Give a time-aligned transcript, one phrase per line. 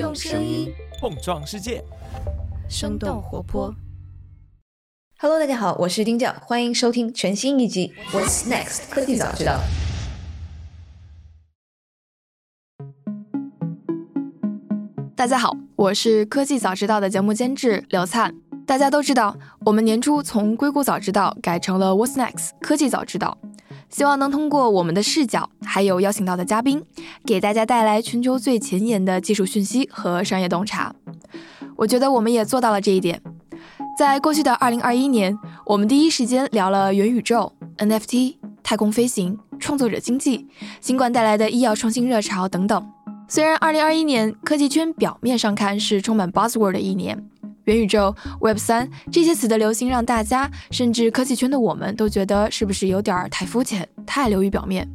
[0.00, 1.84] 用声音碰撞世界，
[2.70, 3.74] 生动活泼。
[5.18, 9.52] Hello，大家好，我是丁教，欢迎收听全新一集《What's Next 科技早知道》。
[15.14, 18.34] 大家好，我是科技早知道的节目监制刘灿。
[18.66, 19.36] 大家都知道，
[19.66, 23.36] 我们年初从硅谷早知道改成了 What's Next 科技早知道，
[23.90, 26.82] 希望能通过我们的视角，还有邀请到的嘉宾，
[27.26, 30.94] 给大家带来全球最前沿的技术讯息和商业洞察。
[31.76, 33.20] 我觉得我们也做到了这一点。
[33.98, 40.46] 在过去的2021年，我们第一时间聊了元宇宙、NFT、太空飞行、创作者经济、
[40.80, 42.90] 新冠带来的医药创新热潮等等。
[43.28, 47.28] 虽然2021年科技圈表面上看是充满 buzzword 的一年，
[47.70, 54.88] 元宇宙、Web 三这些词的流行让大家甚至科技圈的我们都觉得是不是有点太肤浅、太流于表面。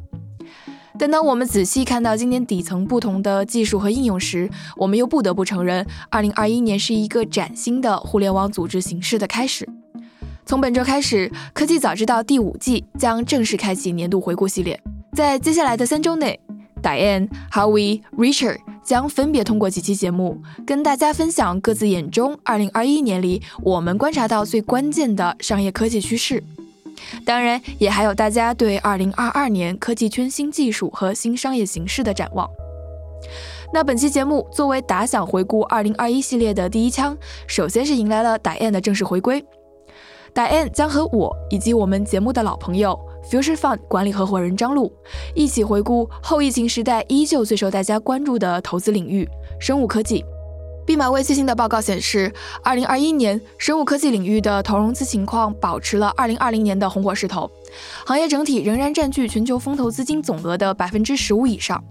[0.98, 9.66] 但当我们仔细看到今年底层不同的技术和应用时，我们又不得不承认，2021年是一个崭新的互联网组织形式的开始。
[10.44, 14.78] 从本周开始，科技早知道第五季将正式开启年度回顾系列，
[15.14, 16.38] 在接下来的三周内
[16.86, 26.44] ，Diane、Howie、Richard 将分别通过几期节目，跟大家分享各自眼中2021年里我们观察到最关键的商业科技趋势。
[27.24, 32.48] 当然，也还有大家对2022年科技圈新技术和新商业形势的展望。
[33.72, 37.16] 那本期节目作为打响回顾2021系列的第一枪，
[37.48, 39.44] 首先是迎来了 Diane 的正式回归。
[40.32, 42.98] Diane 将和我以及我们节目的老朋友
[43.30, 44.92] Future Fund 管理合伙人张璐
[45.34, 50.24] 一起回顾后疫情时代依旧最受大家关注的投资领域——生物科技。
[50.86, 52.32] 毕马威最新的报告显示
[52.62, 57.50] ，2021年生物科技领域的投融资情况保持了2020年的红火势头，
[58.06, 61.82] 行业整体仍然占据全球风投资金总额的百分之十五以上。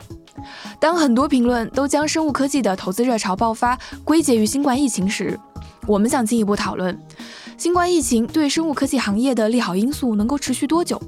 [0.79, 5.37] 当很多评论都将生物科技的投资热潮爆发归结于新冠疫情时，
[5.85, 6.97] 我们想进一步讨论，
[7.57, 11.01] 新冠疫情对生物科技行业的利好因素能够持续多久？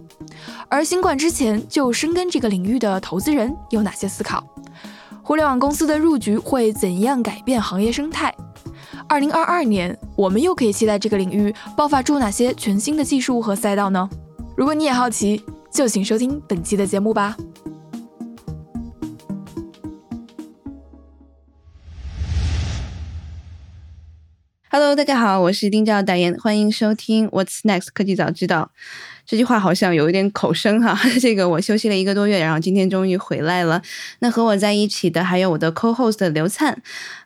[0.69, 4.43] 而新冠之前就深耕这个领域的投资人有哪些思考？
[5.21, 8.33] 互联网公司的入局会怎样改变行业生态？
[9.09, 14.09] 二零二二年，我们又可以期待这个领域爆发出哪些全新的技术和赛道呢？
[14.55, 17.35] 如果你也好奇，就请收听本期的节目吧。
[24.79, 28.69] Hello，大家好，我是丁教导言，欢迎收听 What's Next 科技早知道。
[29.25, 33.81] 这句话好像有一点口生哈， 这个我休息了一个多月，然后今天终于回来了。
[34.19, 36.79] 那和我在一起的还有我的 co-host 刘灿。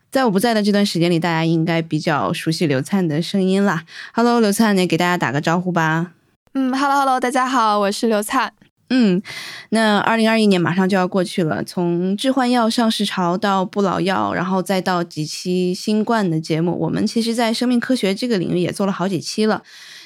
[0.10, 3.84] 在我不在的这段时间里，大家应该比较熟悉刘灿的声音啦。
[4.14, 6.14] Hello，刘灿，你给大家打个招呼吧。
[6.54, 8.54] 嗯，Hello Hello，大家好，我是刘灿。
[8.94, 9.22] 嗯，
[9.70, 19.64] 那二零二一年马上就要过去了，从致幻药上市潮到不老药，然后再到几期新冠的节目，我们其实在生命科学这个领域也做了好几期了。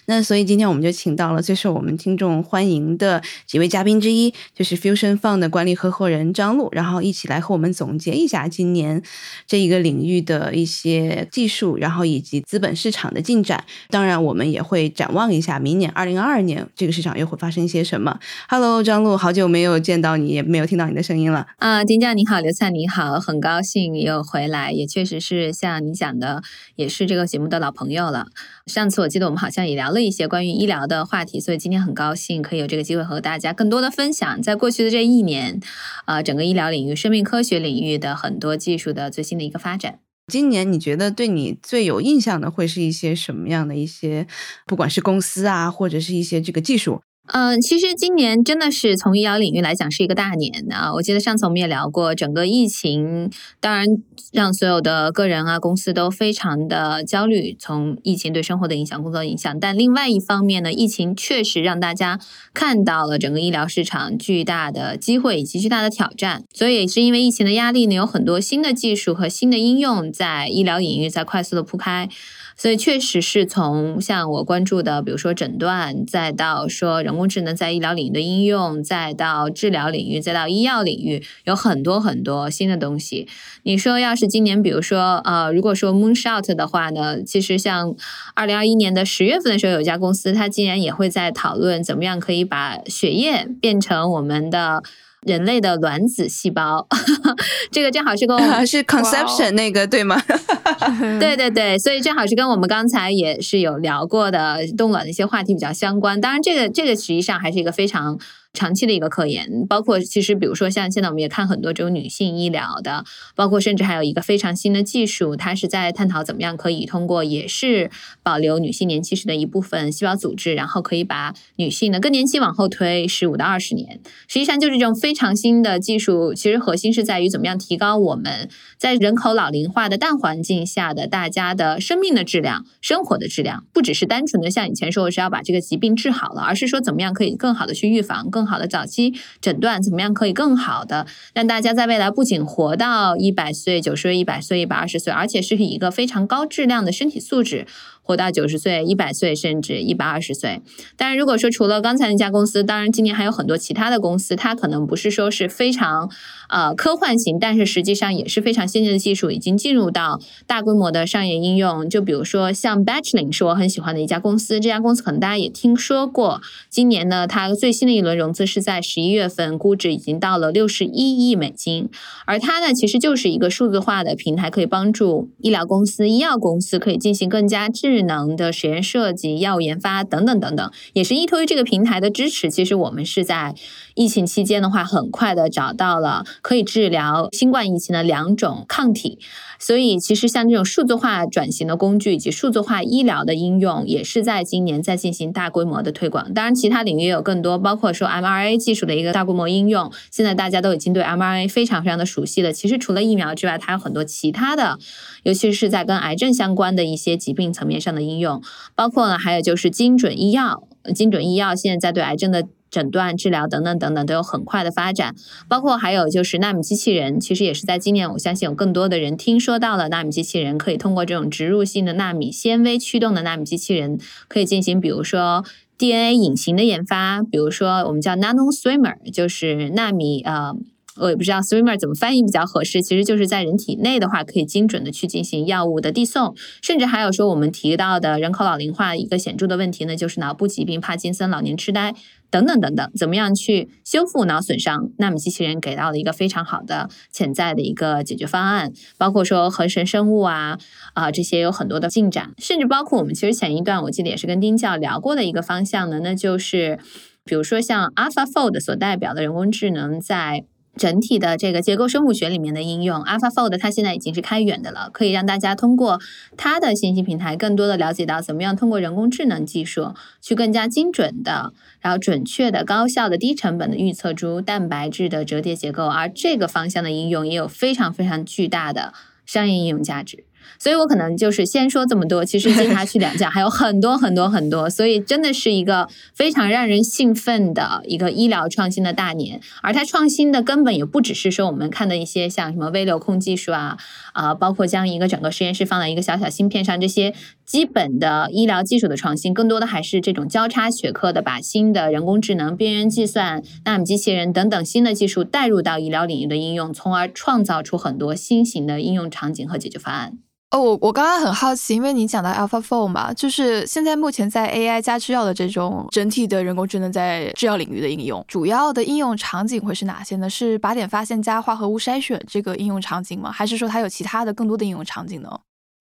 [0.08, 9.02] 那所以今天我们就请到了最受我们听众欢迎的几位嘉宾之一，就是 Fusion Fund 的管理合伙人张璐，然后一起来和我们总结一下今年
[9.48, 13.64] 这一个领域的一些技术，然后以及资本市场的进展。
[13.90, 18.20] 当然，我们也会展望一下明年二零二二年这个市场又会发生一些什么。
[18.48, 21.48] Hello，张璐，好久没有见到你，也没有听到你的声音了。
[21.58, 26.44] 啊，丁教你好，刘灿你好，很高兴又回来，也确实是像你讲的，
[26.76, 28.28] 也是这个节目的老朋友了。
[28.68, 35.60] 上次我记得我们好像也聊了一些关于医疗的话题，所以今天很高兴可以有这个机会和大家更多的分享，在过去的这一年，
[36.06, 39.98] 呃，整个医疗领域、生命科学领域的很多技术的最新的一个发展。
[40.32, 44.28] 今年你觉得对你最有印象的会是一些什么样的一些，
[44.66, 47.02] 不管是公司啊，或者是一些这个技术？
[47.28, 50.94] 嗯，其实今年真的是从医疗领域来讲是一个大年啊！
[50.94, 53.88] 我记得上次我们也聊过，整个疫情当然
[54.32, 59.60] 让所有的个人啊、公司都非常的焦虑，从疫情对生活的影响、工作影响。
[59.60, 62.20] 但另外一方面呢，疫情确实让大家
[62.54, 66.44] 看到了整个医疗市场巨大的机会以及巨大的挑战。
[66.54, 72.08] 所以也是因为疫情的压力呢，有很多新的技术和新的应用在医疗领域在快速的铺开。
[72.58, 83.28] 所以确实是从像我关注的，比如说诊断，再到说人工智能在医疗领域的应用，再到治疗领域，再到医药领域，有很多很多新的东西。
[83.64, 87.94] 你说要是今年，比如说呃，如果说 Moonshot 的话呢，其实像
[88.34, 94.82] 二零二一年的十月份的时候，有一家公司，它竟然也会在讨论怎么样可以把血液变成我们的。
[95.26, 96.88] 人类的卵子细胞，
[97.72, 100.22] 这个正好是跟我们 是 conception 那个对吗？
[101.20, 106.20] 对对对，所以正好是跟我们刚才也是有聊过的冻卵的一些话题比较相关。
[106.22, 108.18] 当然，这个这个实际上还是一个非常
[108.56, 113.04] 长期的一个科研，包括其实比如说像现在我们也看很多这种女性医疗的，
[113.36, 117.92] 包括甚至还有一个非常新的技术，它是在探讨怎么样可以通过也是
[118.24, 124.00] 保留女性年轻时的一部分细胞组织，然后可以把女性的更年期往后推十五到二十年。
[124.28, 138.45] 实际上就是这种非常新的技术，其实核心是在于怎么样提高我们在人口老龄化的大环境下的大家的生命的质量、生活的质量，不只是单纯的像以前说我是要把这个疾病治好了，而是说怎么样可以更好的去预防更。
[138.46, 147.66] 好的早期诊断怎么样可以更好的让大家在未来不仅活到一百岁、九十岁、一百岁、一百二十岁，而且是以一个非常高质量的身体素质。
[148.08, 150.62] 活到九十岁、一百岁，甚至一百二十岁。
[150.96, 156.12] 当然，如果说除了刚才那家公司，当然今年还有很多其他的公司，它可能不是说是非常
[156.50, 161.90] 呃科幻型，但是实际上也是非常先进的技术，已经进入到大规模的商业应用。
[161.90, 166.42] 就比如说像 Batchling 是我很喜欢的一家公司，这家公司可能大家也听说过。
[166.70, 171.90] 今年呢，它最新的一轮融资是在十一月份，估值已经到了六十一亿美金。
[172.26, 178.06] 而它呢，其实就是一个数字化的平台，可以帮助医疗公司、医药公司可以进行更加智。
[178.06, 182.52] 能的实验设计、药物研发等等等等，也是依托于这个平台的支持。
[182.52, 183.56] 其实我们是在
[183.96, 189.18] 疫情期间的话，很快的找到了可以治疗新冠疫情的两种抗体。
[189.58, 196.34] 所以，其实像这种数字化转型的工具以及数字化医疗的应用，也是在今年在进行大规模的推广。
[196.34, 199.90] 当然，其他领域有更多，包括说 M R A 技术的一个大规模应用。
[200.12, 202.52] 现在大家都已经对 M R A 非常非常的熟悉了。
[202.52, 204.78] 其实除了疫苗之外，它有很多其他的，
[205.24, 208.42] 尤其是在跟癌症相关的一些疾病层面上的应用，
[208.76, 210.68] 包括呢，还有就是精准医药。
[210.94, 212.46] 精准医药现在在对癌症的。
[212.76, 215.16] 诊断、治疗等等等等都有很快的发展，
[215.48, 225.46] 包括还有就是纳米机器人，其实也是在今年，我相信有更多的人听说到了纳米机器人可以通过这种植入性的纳米纤维驱动的纳米机器人，可以进行比如说
[225.78, 230.54] DNA 隐形的研发，比如说我们叫 nano swimmer，就是纳米呃。
[230.98, 241.94] 我也不知道 swimmer 怎么翻译比较合适，其实就是在人体内的话，可以精准的去进行药物的递送，甚至还有说我们提到的人口老龄化一个显著的问题呢，就是脑部疾病、帕金森、老年痴呆
[242.32, 244.90] 等等等等，怎么样去修复脑损伤？
[244.98, 250.58] 纳米机器人给到了一个非常好的潜在的一个解决方案，包括说合成生物啊
[250.94, 256.80] 啊这些有很多的进展，甚至包括我们其实前一段我记得也是跟丁教聊过的一个方向呢，那就是
[257.26, 260.46] 比如说像 AlphaFold 所代表的人工智能在。
[260.78, 266.02] 整体的这个结构生物学里面的应用，AlphaFold 它现在已经是开源的了，可以让大家通过
[266.36, 278.94] 它的信息平台，更多的了解到怎么样通过人工智能技术去更加精准的，然后准确的、高效的、低成本的预测出蛋白质的折叠结构，而这个方向的应用也有非常非常巨大的
[279.26, 280.25] 商业应用价值。
[280.60, 289.40] 所以我可能就是先说这么多，其实接下去两讲 还有很多很多很多，所以真的是一个非常让人兴奋的一个医疗创新的大年。
[289.62, 293.78] 而它创新的根本也不只是说我们看的一些像什么微流控技术啊，
[294.14, 297.14] 啊，包括将一个整个实验室放在一个小小芯片上这些
[297.46, 310.25] 基本的医疗技术的创新，更多的还是这种交叉学科的，把新的人工智能、边缘计算、纳米机器人等等新的技术带入到医疗领域的应用，从而创造出很多新型的应用场景和解决方案。
[310.60, 320.30] 我我刚刚很好奇，因为你讲到 AlphaFold 嘛，就是现在目前在 AI 加制药的这种整体的人工智能在制药领域的应用，主要的应用场景会是哪些呢？
[320.30, 323.32] 是靶点发现加化合物筛选这个应用场景吗？
[323.32, 325.30] 还是说它有其他的更多的应用场景呢？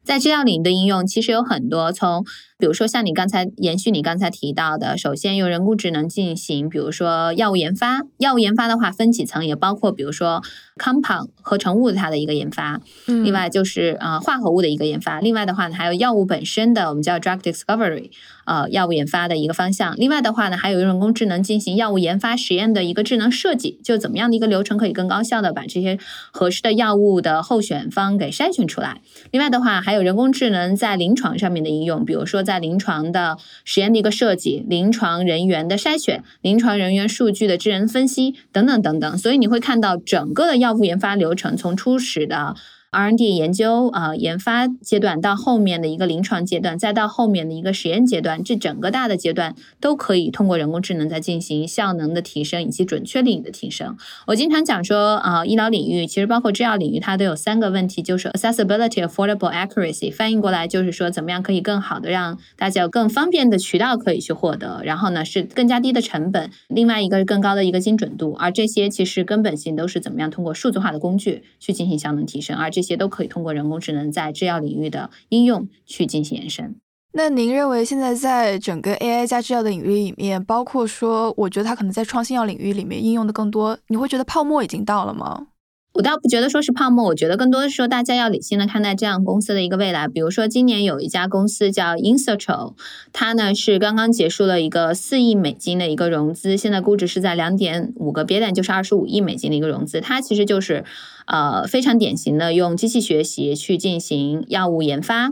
[0.05, 2.23] 在制药领域的应用其实有很多，从
[2.57, 8.03] 比如说像你刚才延续你刚才提到的，首先用人工智能进行，比如说药物研发。
[8.19, 10.41] 药物研发的话分几层，也包括比如说
[10.77, 15.21] compound 合成物它的一个研发，嗯另外就是呃化合物的一个研发。
[15.21, 18.11] 另外的话呢，还有药物本身的，我们叫 drug discovery，
[18.45, 19.97] 呃药物研发的一个方向。
[19.97, 25.99] 另外的话呢，还有用人工智能进行药物研发实验的一个智能设计，就怎么样的一个流程可以更高效的把这些
[26.31, 29.01] 合适的药物的候选方给筛选出来。
[29.33, 32.45] 另外的话，还有人工智能在临床上面的应用，比如说。
[32.45, 42.57] 在临床的实验的一个设计、临床人员的筛选、临床人员数据的智能分析等等等等，所以你会看到整个的药物研发流程从初始的。
[42.95, 53.97] R&D 研究啊，研发阶段到后面的一个临床阶段，再到后面的一个实验阶段，这整个大的阶段都可以通过人工智能在进行效能的提升以及准确率的提升。
[54.29, 60.13] 我经常讲说啊，医疗领域其实包括制药领域，它都有三个问题，就是 accessibility、affordable、accuracy。
[60.13, 68.37] 翻译过来就是说，怎么样可以更好的让大家有更方便的渠道可以去获得，然后呢是更加低的成本，另外一个是更高的一个精准度。
[68.39, 72.84] 而这些其实根本性都是怎么样通过数字化的工具去进行效能提升，而这。
[72.85, 76.77] 这些都可以通过人工智能在制药领域的应用去进行延伸。
[77.15, 85.47] 那您认为现在在整个 AI 加制药的领域里面，包括说，我觉得它可能在创新药领域里面应用的更多，你会觉得泡沫已经到了吗？
[85.95, 90.09] 我倒不觉得说是泡沫，我觉得更多的是说大家要理性的看待这样公司的一个未来。
[90.09, 92.75] 比如说今年有一家公司叫 Insertro，
[93.13, 100.01] 它呢是刚刚结束了一个四亿美金的一个融资，现在估值是在两点五个别点，就是二十五亿美金的一个融资。
[100.01, 100.85] 它其实就是
[101.27, 105.31] 呃非常典型的用机器学习去进行药物研发。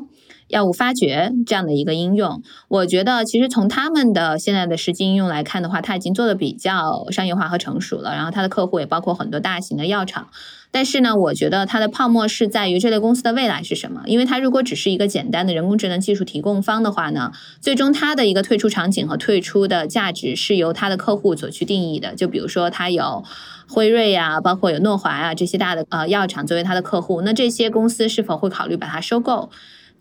[0.53, 8.15] 药物发掘这样的一个应用，我觉得其实从他们的现在的实际应用来看的话，它已经做的比较商业化和成熟了。
[8.15, 10.29] 然后它的客户也包括很多大型的药厂。
[10.71, 14.03] 但是呢，我觉得它的泡沫是在于这类公司的未来是什么？
[14.05, 17.33] 因为它如果只是一个简单的人工智能技术提供方的话呢，
[17.63, 22.15] 最终它的一个退出场景和退出的价值是由它的客户所去定义的。
[22.15, 23.25] 就比如说它有
[23.67, 29.51] 辉瑞呀，包括有诺华啊这些大的呃药厂作为它的客户，那这些公司是否会考虑把它收购？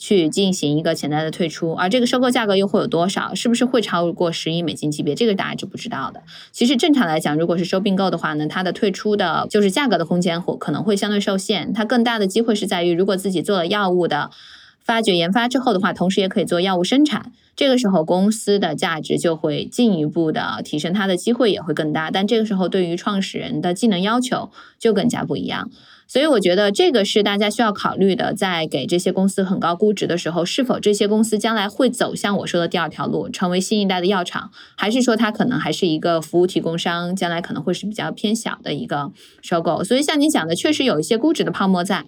[0.01, 3.36] 去进行一个潜在的退出，而这个收购价格又会有多少？
[3.36, 5.13] 是不是会超过十亿美金级别？
[5.13, 6.24] 这个大家是不知道的。
[6.51, 11.72] 其实正常来讲，如果是收并购的话呢，它的退出的就是价格的空间或可能会相对受限。
[11.72, 14.31] 它更大的机会是在于，如果自己做了药物的
[14.79, 22.10] 发掘研发之后的话，同时也可以做药物生产，这个时候公司的价值就会进一步的提升，它的机会也会更大。
[22.10, 25.70] 但这个时候对于创始人的技能要求就更加不一样。
[26.12, 39.82] 所以我觉得这个是大家需要考虑的，在给这些公司很高估值的时候，是否这些公司将来会走向我说的第二条路，成为新一代的药厂，还是说它可能还是一个服务提供商，将来可能会是比较偏小的一个收购。
[39.86, 42.03] 所以像你讲的，确实有一些估值的泡沫在，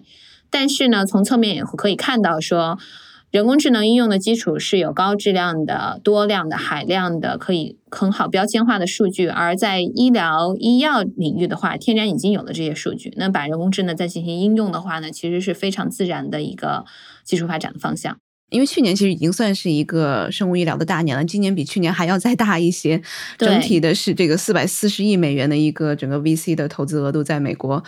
[0.50, 2.78] 但是呢，从侧面也可以看到说。
[3.34, 13.12] 人工智能应用的基础是有高质量的、多量的、海量的可以很好标签化的数据，而在医疗医药领域的话，天然已经有了这些数据。
[13.16, 16.84] 那把人工智能再进行应用的话呢，其实是非常自然的一个
[17.24, 18.16] 技术发展的方向。
[18.54, 23.02] 因为去年其实已经算是一个生物医疗的大年了，今年比去年还要再大一些。
[23.36, 27.82] 整体的是这个四百四十亿美元的一个整个 VC 的投资额度在美国，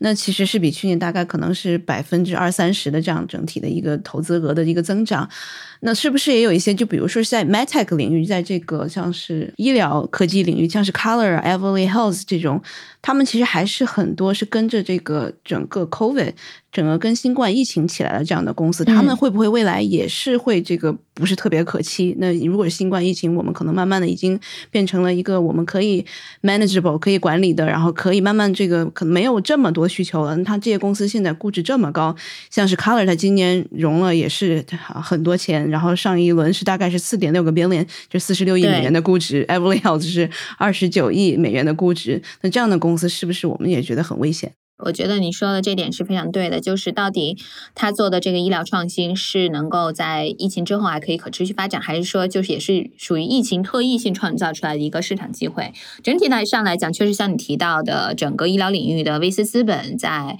[0.00, 5.26] 那其实是比去年大概可能是百分之二三十的这样整体的一个投资额的一个增长。
[5.80, 6.74] 那是不是也有一些？
[6.74, 12.60] 就比如说是在 MedTech 领域，在这个像是医疗科技领域，像是 Color、Everly Health 这种，
[13.00, 16.32] 他们其实还是很多是跟着这个整个 COVID。
[16.72, 22.14] 整个跟新冠疫情起来的这样的公司，他们会不会未来也是会这个不是特别可期？
[22.20, 24.38] 那如果是新冠疫情，我们可能慢慢的已经
[24.70, 26.06] 变成了一个我们可以
[26.42, 30.36] manageable 可以管理的，然后可以慢慢这个可能没有这么多需求了。
[30.36, 32.14] 那它这些公司现在估值这么高，
[32.50, 42.20] 像是 Color，它今年融了也是很多钱，然后上一轮是大概是四点六个 billion，就四十六亿美元的估值，Everly Health 是二十九亿美元的估值。
[42.42, 44.52] 那这样的公司是不是我们也觉得很危险？
[44.82, 47.36] 我觉得你说的这点是非常对的，就是到底
[47.74, 55.74] 他做的这个医疗创新是能够在疫情之后还可以可持续发展，还是说就是也是属于疫情特异性创造出来的一个市场机会？
[56.02, 60.38] 整体来上来讲，确实像你提到的，整个医疗领域的 VC 资本在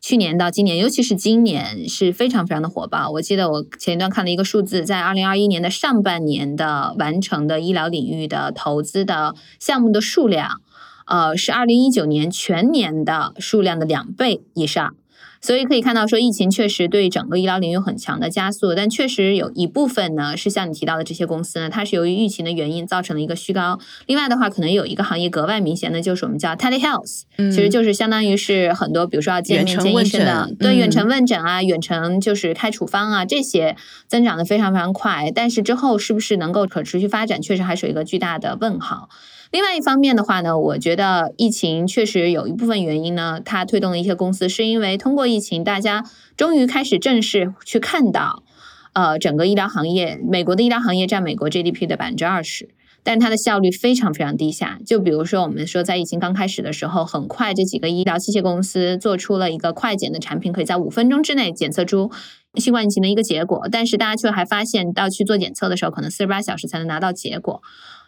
[0.00, 3.10] 去年到今年，尤其是今年是非常非常的火爆。
[3.10, 10.62] 我记得我前一段看了一个数字，在二零二一年的上半年的完成的医疗领域的投资的项目的数量。
[11.06, 14.94] 呃，是二零一九年全年的数量的两倍以上，
[15.40, 23.78] 所以可以看到说，疫情确实对整个医疗领域有很强的加速，但确实有一部分呢，是像你提到的这些公司呢，它是由于疫情的原因造成了一个虚高。
[24.06, 39.08] 另外的话，可能有一个行业格外明显的，就是我们叫 telehealth，其实就是相当于是很多，比如说要见面见医生的，对，远程问诊啊，远程就是开处方啊，这些增长的非常非常快，但是之后是不是能够可持续发展，确实还是有一个巨大的问号。
[39.50, 46.04] 另外一方面的话呢，我觉得疫情确实有一部分原因呢，它推动了一些公司，是因为通过疫情，大家
[46.36, 48.44] 终于开始正式去看到，
[48.92, 52.68] 呃，整个医疗行业，美国的医疗行业占美国 GDP 的百分之二十，
[53.02, 54.78] 但它的效率非常非常低下。
[54.86, 62.12] 就比如说，我们说在疫情刚开始的时候，很快这几个医疗器械公司做出了一个快检的产品，可以在五分钟之内检测出
[62.54, 67.60] 新冠疫情的一个结果，但是大家却还发现到去做检测的时候，可能四十八小时才能拿到结果。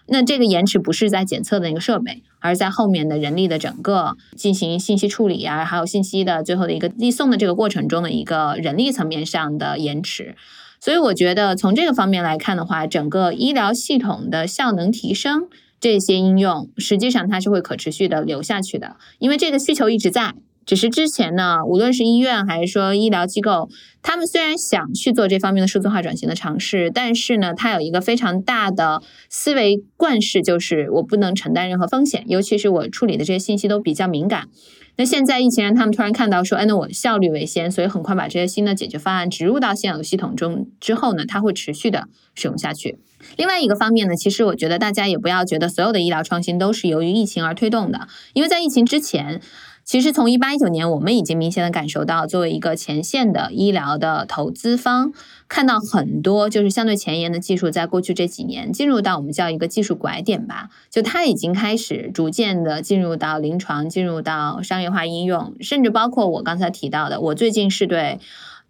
[0.06, 10.34] 那这个延迟不是在检测的那个设备，而是在后面的人力的整个进行信息处理啊，还有信息的最后的一个递送的这个过程中的一个人力层面上的延迟。
[10.80, 15.48] 所以我觉得从这个方面来看的话，整个医疗系统的效能提升
[15.80, 20.34] 这些应用，实际上它是会可持续的留下去的，因为这个需求一直在。
[20.64, 23.68] 只是之前呢，无论是医院还是说医疗机构，
[24.00, 34.48] 他们虽然想去做这方面的数字化转型的尝试，但是呢，它有一个非常大的思维惯式，就是我不能承担任何风险，尤其是我处理的这些信息都比较敏感。
[34.96, 42.98] 那现在疫情让他们突然看到说，哎，那我效率为先，所以很快把这些新的解决方案植入到现有的系统中之后呢，它会持续的使用下去。
[43.36, 49.40] 另外一个方面呢，其实我觉得大家也不要觉得所有的医疗创新都是由于疫情而推动的，因为在疫情之前。
[49.84, 55.12] 其实从一八一九年，我们已经明显的感受到，作为一个前线的医疗的投资方，
[55.48, 68.20] 看到很多就是相对前沿的技术，在过去这几年进入到我们叫一个技术拐点吧，就它已经开始逐渐的进入到临床，进入到商业化应用，甚至包括我刚才提到的，我最近是对。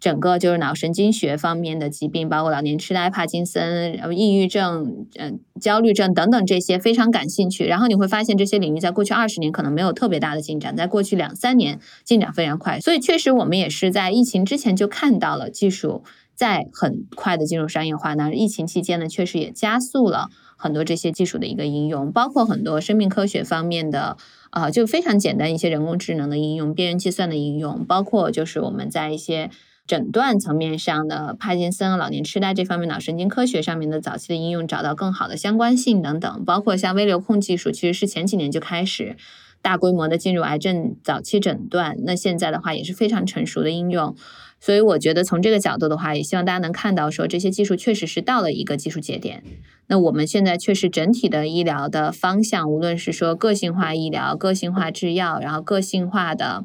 [0.03, 7.63] 整个就是脑神经学方面的疾病，包括老年痴呆、帕金森、抑郁症、嗯、焦虑症等等这些非常感兴趣。
[7.65, 12.81] 然后你会发现这些领域在过去二十年可能没有特别大的进展，在过去两三年进展非常快。
[12.81, 16.03] 所以确实我们也是在疫情之前就看到了技术
[16.35, 18.13] 在很快的进入商业化。
[18.13, 24.17] 那疫情期间呢，确实也加速了很多这些技术的一个应用，包括很多生命科学方面的
[24.49, 29.49] 啊，就非常简单一些人工智能的应用、边缘计算的应用，包括就是我们在一些。
[29.85, 39.17] 诊断层面上的帕金森、老年痴呆这方面脑神经科学上面的早期的应用，找到更好的相关性等等，包括像微流控技术，其实是前几年就开始
[39.61, 44.15] 大规模的进入癌症早期诊断，那现在的话也是非常成熟的应用。
[44.61, 49.43] 所以我觉得从这个角度的话，也希望大家能看到说这些技术确实是到了一个技术节点。
[49.87, 56.63] 那我们现在确实整体的医疗的方向，无论是说个性化医疗、个性化制药，然后个性化的。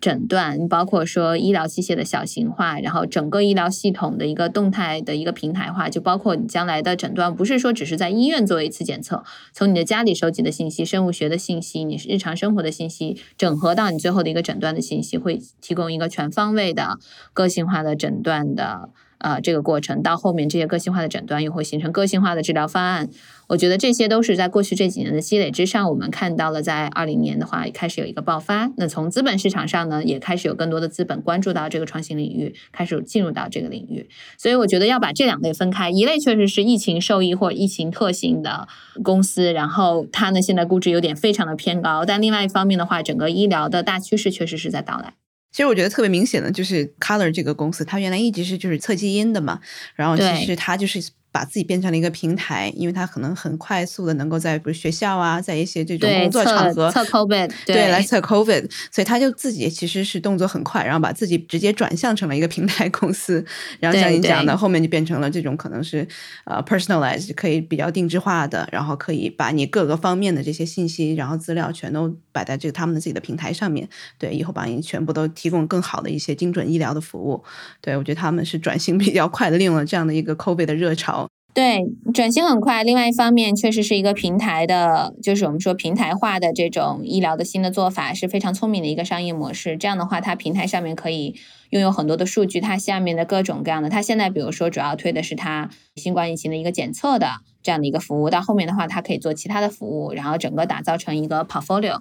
[0.00, 16.98] 诊断包括说医疗器械的小型化，然后整个医疗系统的一个动态的一个平台化，就包括你将来的诊断，不是说只是在医院做一次检测，从你的家里收集的信息、生物学的信息、你日常生活的信息，整合到你最后的一个诊断的信息，会提供一个全方位的
[17.32, 18.90] 个性化的诊断的。
[19.20, 23.08] 呃，这个过程到后面，这些个性化的诊断又会形成个性化的治疗方案。
[23.48, 28.70] 我觉得这些都是在过去这几年的积累之上，我们看到了在二零年的话开始有一个爆发。
[28.76, 34.06] 那从资本市场上呢，也开始有更多的资本关注到这个创新领域，开始进入到这个领域。
[34.36, 38.68] 所以我觉得要把这两类分开，一类确实是疫情受益或者疫情特性的
[39.02, 42.04] 公司，然后它呢现在估值有点非常的偏高。
[42.04, 45.14] 但另外一方面的话，整个医疗的大趋势确实是在到来。
[45.52, 49.60] 其实我觉得特别明显的就是 Color 这个公司，它原来一直是就是测基因的嘛，
[49.94, 51.02] 然后其实它就是。
[51.38, 63.44] 把自己变成了一个平台，因为他可能很快速的能够在比如学校啊，在一些这种工作场合测 COVID，对来测 COVID，所以他就自己其实是动作很快，然后把自己直接转向成了一个平台公司。
[63.78, 66.04] 然后像你讲的，后面就变成了这种可能是
[66.44, 73.88] 呃 personalized，可以比较定制化的，然后可以把你各个方面的这些信息，然后资料全都摆在这个他们的自己的平台上面。
[74.18, 77.44] 对，以后把你全部都提供更好的一些精准医疗的服务。
[77.80, 81.27] 对我觉得他们是转型比较快的，利用了这样的一个 COVID 的热潮。
[81.54, 81.84] 对，
[82.14, 82.84] 转型很快。
[82.84, 89.76] 另外一方面，确实是一个平台的，就是我们说平台化的这种医疗的新的做法，是非常聪明的一个商业模式。
[89.76, 91.34] 这样的话，它平台上面可以
[91.70, 97.26] 拥有很多的数据，它下面的各种各样的，它现在比如说主要推的是它新冠疫情的一个检测的
[97.60, 102.00] 这样的一个服务，到后面的话，它可以做其他的服务，然后整个打造成一个 portfolio。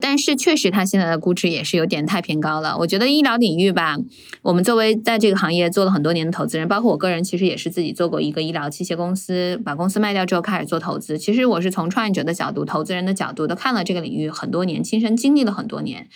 [0.00, 2.78] 但是确实，它现在的估值也是有点太偏高了。
[2.78, 3.96] 我觉得医疗领域吧，
[4.42, 11.18] 我们作为在这个行业做了很多年的投资人，包括我个人，其实也是自己做过一个医疗器械公司，把公司卖掉之后开始做投资。
[11.18, 16.08] 其实我是从创业者的角度、投资人的角度都看了这个领域很多年，亲身经历了很多年。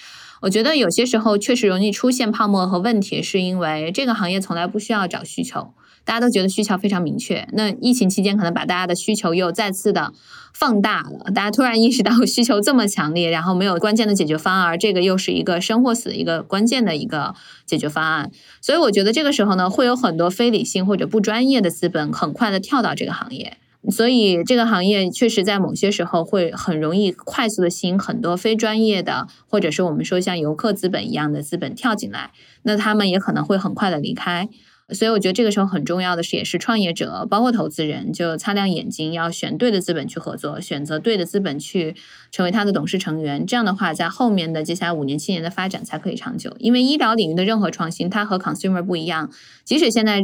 [0.42, 5.74] 我觉得有些时候确实容易出现泡沫和问题，是因为这个行业从来不需要找需求。
[6.04, 10.12] 大家都觉得需求非常明确，那疫情期间可能把大家的需求又再次的
[10.52, 17.34] 放大了，大家突然意识到需求这么强烈，然后没有关键的解决方案，而这个又是一个生或死的一个关键的一个
[17.66, 23.56] 解决方案，所以我觉得这个时候呢，会有很多非理性或者不专业的资本很快的跳到这个行业，
[23.90, 32.30] 所以这个行业确实在某些时候会很容易快速的吸引很多非专业的，或者是我们说像游客资本一样的资本跳进来，
[32.62, 34.48] 那他们也可能会很快的离开。
[34.92, 41.94] 所以我觉得这个时候很重要的是，也是创业者，包括投资人，就擦亮眼睛，要选对的资本去合作，选择对的资本去
[42.30, 43.46] 成为他的董事成员。
[43.46, 46.54] 这样的话，在后面的接下来五年、七年的发展才可以长久。
[46.58, 49.30] 因为医疗领域的任何创新，它和 consumer 不一样，
[49.64, 50.22] 即使现在。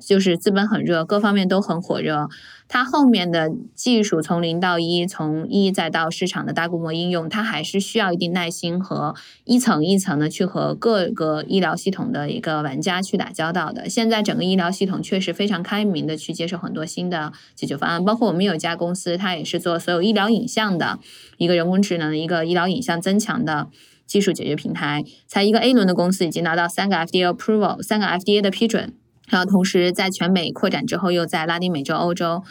[0.00, 2.28] 就是资本很热，各方面都很火热。
[2.66, 13.88] 它后面的技术从零到一，从一再到市场的大规模应用，它还是需要一定耐心和一层一层的去和各个医疗系统的一个玩家去打交道的。
[13.88, 21.00] 现在整个医疗系统确实非常开明的去接受很多新的解决方案，包括我们有一家公司，它也是做所有医疗影像的
[21.38, 23.68] 一个人工智能一个医疗影像增强的。
[24.06, 28.92] 技术解决平台，才一个 A 轮的公司已经拿到三个 FDA approval，三个 FDA 的批准，
[29.30, 32.44] 然后同时在全美扩展之后，又在拉丁美洲、欧洲。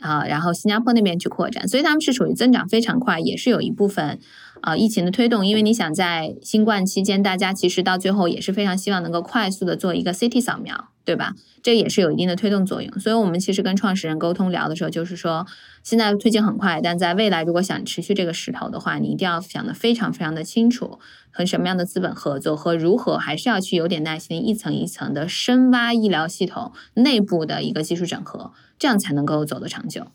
[0.00, 4.18] 啊，然后新加坡那边去扩展，所以他们是属于增长非常快，也是有一部分
[4.60, 5.46] 啊疫情的推动。
[5.46, 11.34] 因为你想在新冠期间，大家其实到最后也是非常希望能够快速的做一个 CT 扫描，对吧？
[11.62, 12.98] 这也是有一定的推动作用。
[12.98, 15.46] 所以我们其实跟创始人沟通聊的时候，就是说
[15.82, 20.98] 现在推进很快，但在未来如果想持续这个势头的话，你一定要想的非常非常的清楚，
[21.30, 28.52] 和什么样的资本合作，和如何还是要去有点耐心，一层一层的深挖医疗系统内部的一个技术整合。
[28.78, 30.06] 这样才能够走得长久。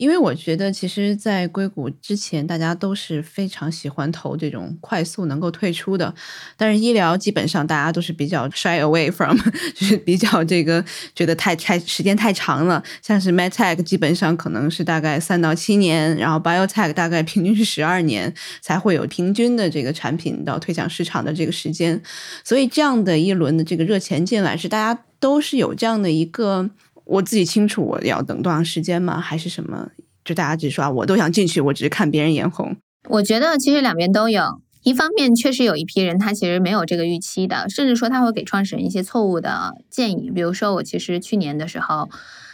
[0.00, 6.14] 因为我觉得，其实，在硅谷之前，大家都是非常喜欢投这种快速能够退出的。
[6.56, 9.36] 但是医疗基本上大家都是比较 shy away from，
[9.76, 10.82] 就是比较这个
[11.14, 12.82] 觉得太太时间太长了。
[13.02, 18.32] 像是 medtech 基本上可能是大概三到七年，然后 biotech 大概平均是十二年
[18.62, 22.00] 才会有平均的这个产品到推向市场的这个时间。
[22.42, 26.70] 所以这样的一轮的这个热钱进来，是大家都是有这样的一个。
[27.10, 29.20] 我自己清楚我要等多长时间吗？
[29.20, 29.90] 还是什么？
[30.24, 32.76] 就大家只说啊，我都想进去，我只是看别人眼红。
[33.08, 40.30] 我觉得其实两边都有，一方面确实有一批人他其实没有这个预期的，甚至说他会给创始人一些错误的建议。
[40.30, 42.08] 比如说我其实去年的时候。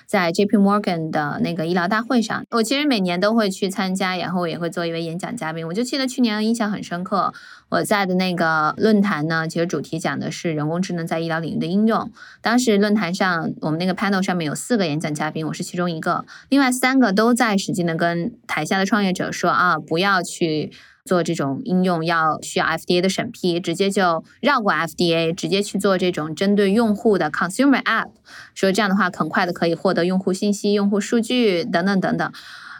[0.07, 0.57] 在 J.P.
[0.57, 5.67] Morgan 的那个医疗大会上，我其实每年都会去参加，然后也会做一位演讲嘉宾。
[5.67, 7.35] 我就记得去年印象很深刻，
[7.69, 12.11] 我在的那个论坛呢，其实主题讲的是人工智能在医疗领域的应用。
[12.41, 20.73] 当时论坛上，我们那个 panel 上面有四个演讲嘉宾，我是其中一个，另外三个都在使劲的跟台下的创业者说啊，不要去。
[21.07, 28.11] 做这种应用要需要 FDA 的审批，直接就绕过 FDA，直接去做这种针对用户的 consumer app，
[28.55, 32.33] 说这样的话很快的可以获得用户信息、用户数据等等等等。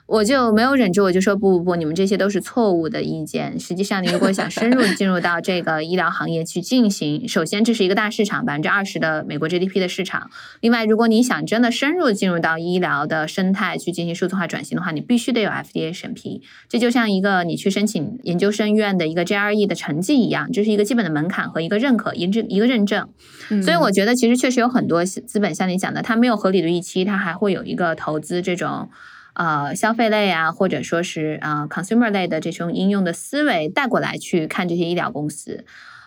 [0.07, 3.59] 我就没有忍住，我就说不不不，你们这些都是错误的意见。
[3.59, 10.31] 实际上，你如果想深入进入到这个医疗行业去进行，首先这是一个大市场，百分之二十的美国 GDP 的市场。
[10.61, 16.41] 另外，如果你想真的深入进入到医疗的生态去进行数字化转型的话，你必须得有 FDA 审批。
[16.69, 23.09] 这就像一个你去申请研究生院的一个 GRE 的成绩一样，这是一个基本的门槛和一个认可、一证、一个认证。
[23.61, 28.89] 所以，我觉得其实确实有很多资本像你讲的，它没有合理的预期，它还会有一个投资这种。
[29.37, 35.67] 呃，消费类啊，或者说是啊，consumer 类的这种应用的思维带过来去看这些医疗公司，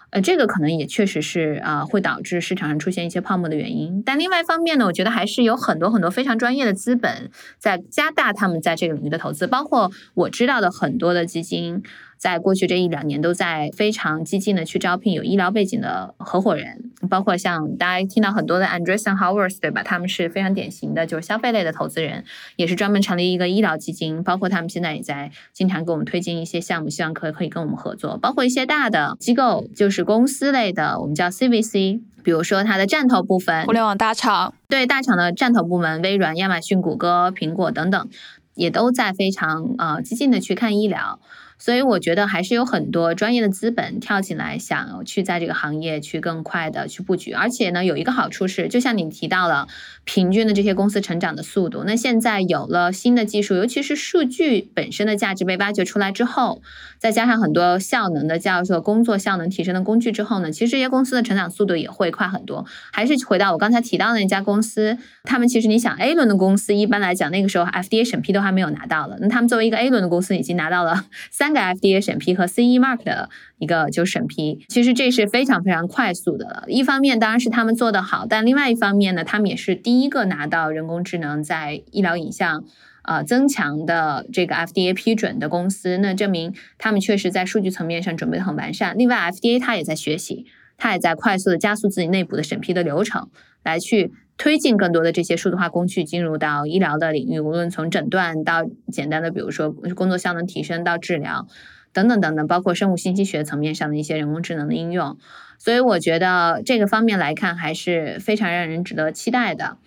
[0.09, 4.01] 呃，这个可能也确实是啊，会导致市场上出现一些泡沫的原因。
[4.03, 11.83] 但另外一方面呢，我觉得还是有很多很多非常专业的资本在加大他们在这个领域的投资，包括我知道的很多的基金。
[12.19, 19.81] 在过去这一两年，都在非常激进的去招聘有医疗背景的合伙人，包括像大家听到很多的 Andreessen Horowitz，对吧？
[19.83, 22.25] 他们是非常典型的，就是消费类的投资人，
[22.57, 24.21] 也是专门成立一个医疗基金。
[24.21, 28.17] 包括他们现在也在经常给我们推荐一些项目，希望可可以跟我们合作。
[28.17, 38.09] 包括一些大的机构，就是公司类的，我们叫 CVC，比如说它的战投部分，互联网大厂，对大厂的战投部门，微软、亚马逊、谷歌、苹果等等，
[38.55, 41.21] 也都在非常呃激进的去看医疗。
[41.59, 47.33] 所以我觉得还是有很多专业的资本跳进来，想去在这个行业去更快的去布局。
[47.33, 49.67] 而且呢，有一个好处是，就像你提到了
[50.05, 51.83] 平均的这些公司成长的速度。
[51.85, 56.61] 那现在有了新的技术，尤其是数据本身的价值被挖掘出来之后，
[56.97, 62.65] 再加上很多效能的叫做工作效能提升的工具之后呢，其实这些公司的成长速度也会快很多。
[62.93, 71.48] 还是回到我刚才提到的那家公司，他们其实你想 A 轮的公司，一般来讲那个时候 FDA 审批都还没有拿到了，那他们作为一个 A 轮的公司，已经拿到了 三。
[71.49, 76.65] 三个 FDA 审批和 CE Mark 的一个就审批，其实这是非常非常快速的了。
[76.67, 82.63] 一方面当然是他们做得好，但另外一方面呢，他们也是第一个拿到人工智能在医疗影像
[83.03, 88.95] 呃增强的这个 FDA 批准的公司，那证明他们确实在数据层面上准备的很完善。
[88.95, 90.45] 另外，FDA 它也在学习，
[90.77, 93.27] 它也在快速的加速自己内部的审批的流程，
[93.63, 94.11] 来去。
[94.39, 101.45] 推进更多的这些数字化工具进入到医疗的领域，无论从诊断到简单的，比如说工作效能提升到治疗
[101.91, 105.17] 等等等等，包括生物信息学层面上的一些人工智能的应用。
[105.57, 109.77] 所以我觉得这个方面来看还是非常让人值得期待的。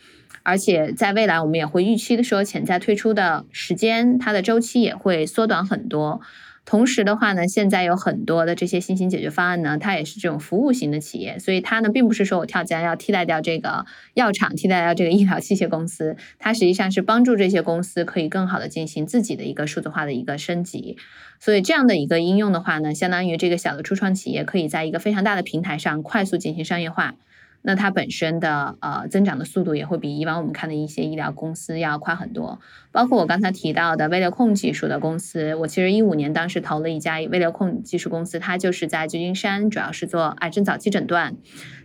[0.42, 6.20] 而且在未来，我们也会预期的说，潜在推出的时间，它的周期也会缩短很多。
[6.64, 20.96] 同时的话呢，现在有很多的这些新型解决方案呢，它也是这种服务型的企业，所以它呢并不是说我跳江要替代掉这个药厂，替代掉这个医疗器械公司，它实际上是帮助这些公司可以更好的进行自己的一个数字化的一个升级。
[21.40, 27.14] 所以这样的一个应用的话呢，相当于这个小的初创企业可以在一个非常大的平台上快速进行商业化。
[27.62, 32.60] 那它本身的呃增长的速度也会比以往我们看的一些医疗公司要快很多。
[32.90, 41.34] 包括我刚才提到的微流控技术的公司，我其实一五年当时投了一家微流控技术公司，它就是在旧金山，主要是做癌症早期诊断，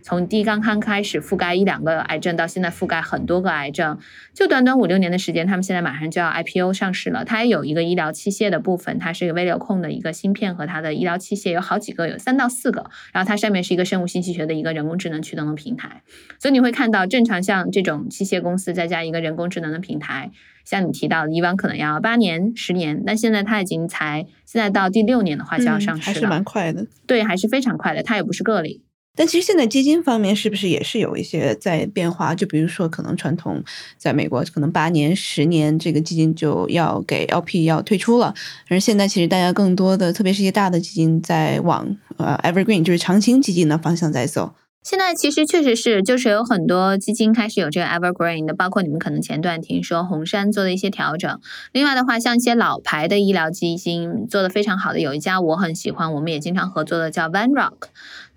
[0.02, 3.98] 从第一刚刚开始覆盖一两个癌症，到现在覆盖很多个癌症，
[4.34, 7.24] 就短短五六年的时间，他们现在马上就要 IPO 上市了。
[7.24, 16.02] 它也有一个医疗器械的部分，它是一个微流控的一个芯片和它的医疗器械有好几个，有三到四个，然后它上面是一个生物信息学的一个人工智能驱动的平平台，
[16.38, 20.30] 所以你会看到正常像这种机械公司再加一个人工智能的平台。
[20.64, 26.86] 像你提到的，以往可能要八年、十年，那现在它已经才现在到第六年的话就要上市了，还是蛮快的。
[27.06, 28.02] 对，还是非常快的。
[28.02, 28.82] 它也不是个例。
[29.16, 32.34] 但其实现在基金方面是不是也是有一些在变化？
[32.34, 33.64] 就比如说，可能传统
[33.96, 38.32] 在美国可能八年、十年这个基金就要给 LP 要退出了，
[38.68, 44.54] 而现在其实大家更多的，特别是一些大的基金在往呃 Evergreen 就是长青基金的方向在走。
[44.88, 51.38] 现在其实确实是，就是有很多基金开始有这个 evergreen 的，包括你们可能前段听说红杉做的一些调整。
[51.72, 57.88] 另外的话，像一些老牌的医疗基金做的非常好的，有一家我很喜欢，我们也经常合作的叫 Van Rock，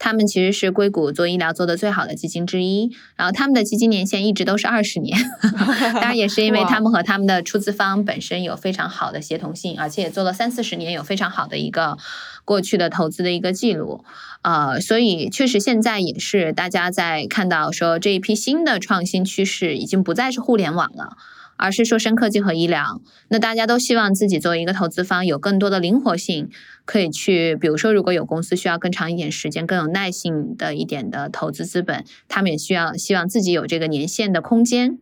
[0.03, 2.91] 他们其实是硅谷做医疗做的最好的基金之一。
[3.15, 5.15] 然后他们的基金年限一直都是二十年，
[5.93, 11.99] 当然也是因为他们和他们的出资方本身有非常好的协同性，而且也做了三四十年，有非常好的一个
[12.43, 14.03] 过去的投资的一个记录。
[14.41, 21.15] 呃，所以确实现在也是大家在看到说这一批新的创新趋势已经不再是互联网了，
[21.61, 23.01] 而是说深科技和医疗。
[23.29, 26.49] 那大家都希望自己作为一个投资方有更多的灵活性，
[26.83, 34.97] 可以去，比如说如果有公司需要更长一点时间、更有耐性的一点的投资资本，他们也需要希望自己有这个年限的空间。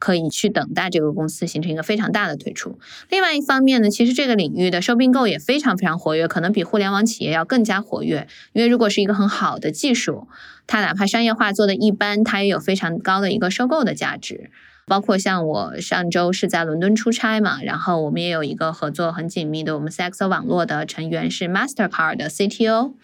[0.00, 2.78] 可以去等待这个公司形成一个非常大的退出。
[3.08, 8.26] 另外一方面呢，其实这个领域的收并购也非常非常活跃，可能比互联网企业要更加活跃。
[8.52, 10.26] 因为如果是一个很好的技术，
[10.66, 14.50] 它哪怕商业化做的一般，它也有非常高的一个收购的价值。
[14.86, 22.94] 包括像我上周是在伦敦出差嘛，然后我们也有一个合作很紧密的，我们 CXO 网络的成员是 Mastercard 的 CTO。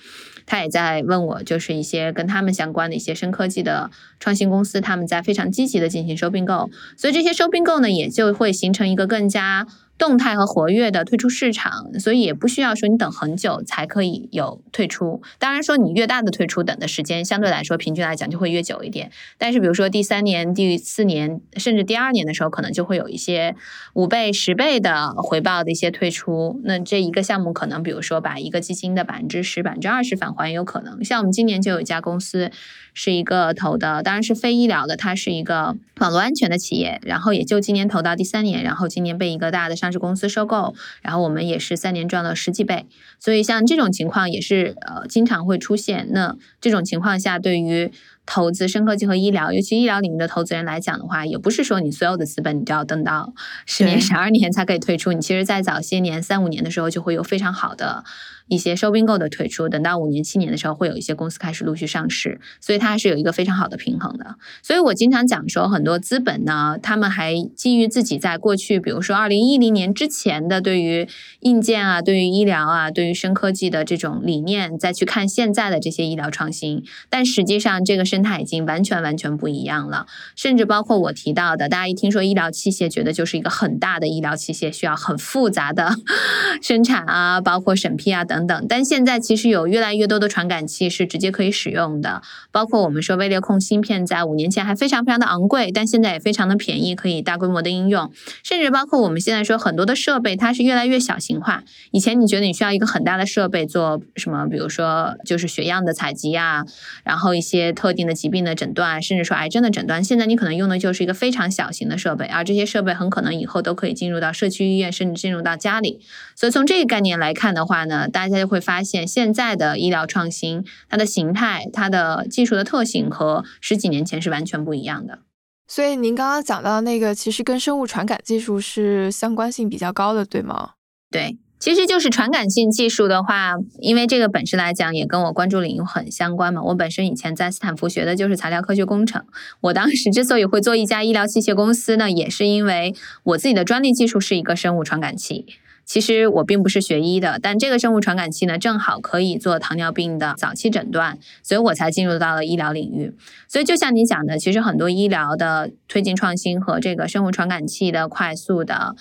[0.47, 9.67] 他也在问我，就是一些跟他们相关的一些深科技的创新公司，他们在非常积极的进行收并购，所以这些收并购呢，也就会形成一个更加。
[10.01, 15.21] 动态和活跃的退出市场，所以也不需要说你等很久才可以有退出。
[15.39, 19.13] 当然说你越大的退出，等的时间相对来说平均来讲就会越久一点。
[19.37, 23.55] 但是比如说第三年、第四年，甚至第二年的时候，可能就会有一些
[23.93, 26.59] 五倍、十倍的回报的一些退出。
[26.65, 31.05] 那这一个项目可能，比如说把一个基金的百分之十、百分之二十返还有可能。
[31.05, 32.51] 像我们今年就有一家公司。
[32.93, 42.87] 是一个投的，当然是非医疗的，它是一个网络安全的企业，然后也就今年投到第三年，然后今年被一个大的商市公司收购，然后我们也是三年赚了十几倍，
[43.19, 46.09] 所以像这种情况也是呃经常会出现。
[46.13, 47.91] 那这种情况下，对于
[48.27, 53.33] 投资深科技和医疗，尤其医疗领域的投资人来讲的话，也不是说你所有的资本你都要等到
[53.67, 58.05] 十年、十二年才可以退出，你其实在早些年三五年的时候就会有非常好的。
[58.49, 64.35] 一些收并购的退出，等到五年、七年的时候，会有一些公司开始陆续上市，所以它还是有一个非常好的平衡的。
[64.61, 71.07] 所以我经常讲说，很多资本呢，他们还基于自己在过去，比如说二零一零年之前的对于
[71.43, 80.07] 硬件啊、对于医疗啊、对于深科技的这种理念，再去看现在的这些医疗创新，但实际上这个生态已经完全完全不一样了。
[80.37, 85.95] 甚至包括我提到的，大家一听说医疗器械，觉得就是一个很大的医疗器械，需要很复杂的
[86.61, 88.47] 生产啊，包括审批啊等。
[88.47, 92.21] 等，但现在其实有越来越多的传感器是直接可以使用的，
[92.53, 98.13] 包括我们说微流控芯片，在五年前还非常非常的昂贵，但现在也非常的便宜，可以大规模的应用，
[98.45, 101.63] 甚至包括我们现在说很多的设备，它是越来越小型化。
[101.93, 104.47] 以前你觉得你需要一个很大的设备做什么？
[104.51, 106.65] 比如说就是血样的采集啊，
[107.05, 116.01] 然后一些特的疾病的诊断，甚至说癌症的诊断，现在你可能用的就是一个非常小型的设备，而这些设备很可能以后都可以进入到社区医院，甚至进入到家里。
[116.37, 125.21] 所以从这个概念来看的话呢，大大家就会发现，现在的医疗创新，它的形态、它的技术的特性和十几年前是完全不一样的。
[125.67, 130.73] 所以您刚刚讲到那个，其实跟生物传感技术是相关性比较高的，对吗？
[131.11, 136.63] 对，其实就是传感性技术的话，因为这个本身来讲也跟我关注领域很相关嘛。
[136.63, 139.23] 我本身以前在斯坦福学的就是材料科学工程，
[139.61, 142.95] 我当时之所以会做一家医疗器械公司呢，也是因为
[143.25, 145.45] 我自己的专利技术是一个生物传感器。
[145.85, 153.13] 其实我并不是学医的，但这个生物传感器呢，正好可以做糖尿病的早期诊断，所以我才进入到了医疗领域。
[153.49, 158.95] 所以就像你讲的，其实很多医疗的推进创新和这个生物传感器的快速的。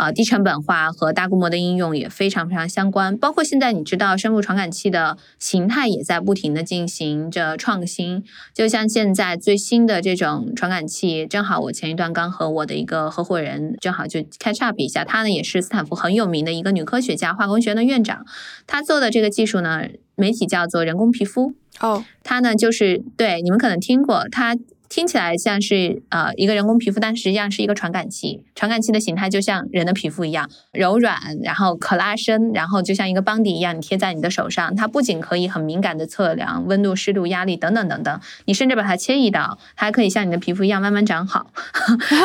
[0.00, 3.14] 啊，低成本化和大规模的应用也非常非常相关。
[3.18, 8.24] 包括现在你知道，生物传感器的形态也在不停的进行着创新。
[8.54, 18.24] 就像现在最新的这种传感器，正好我前一段刚和我的一个合伙人正好就 catch up 一下，她呢也是斯坦福很有名的一个女科学家，化工学院的院长。
[18.66, 19.82] 她做的这个技术呢，
[20.16, 21.52] 媒体叫做人工皮肤。
[21.80, 24.56] 哦，它呢就是对你们可能听过它。
[24.90, 28.42] 听起来像是呃一个人工皮肤，但实际上是一个传感器。
[28.56, 34.74] 传感器的形态就像人的皮肤一样柔软，然后可拉伸，然后就像一个邦迪一样，你贴在你的手上。
[34.74, 41.52] 它不仅可以很敏感的测量温度、湿度、压力等等等等， 你甚至把它切一刀，它还可以像你的皮肤一样慢慢长好。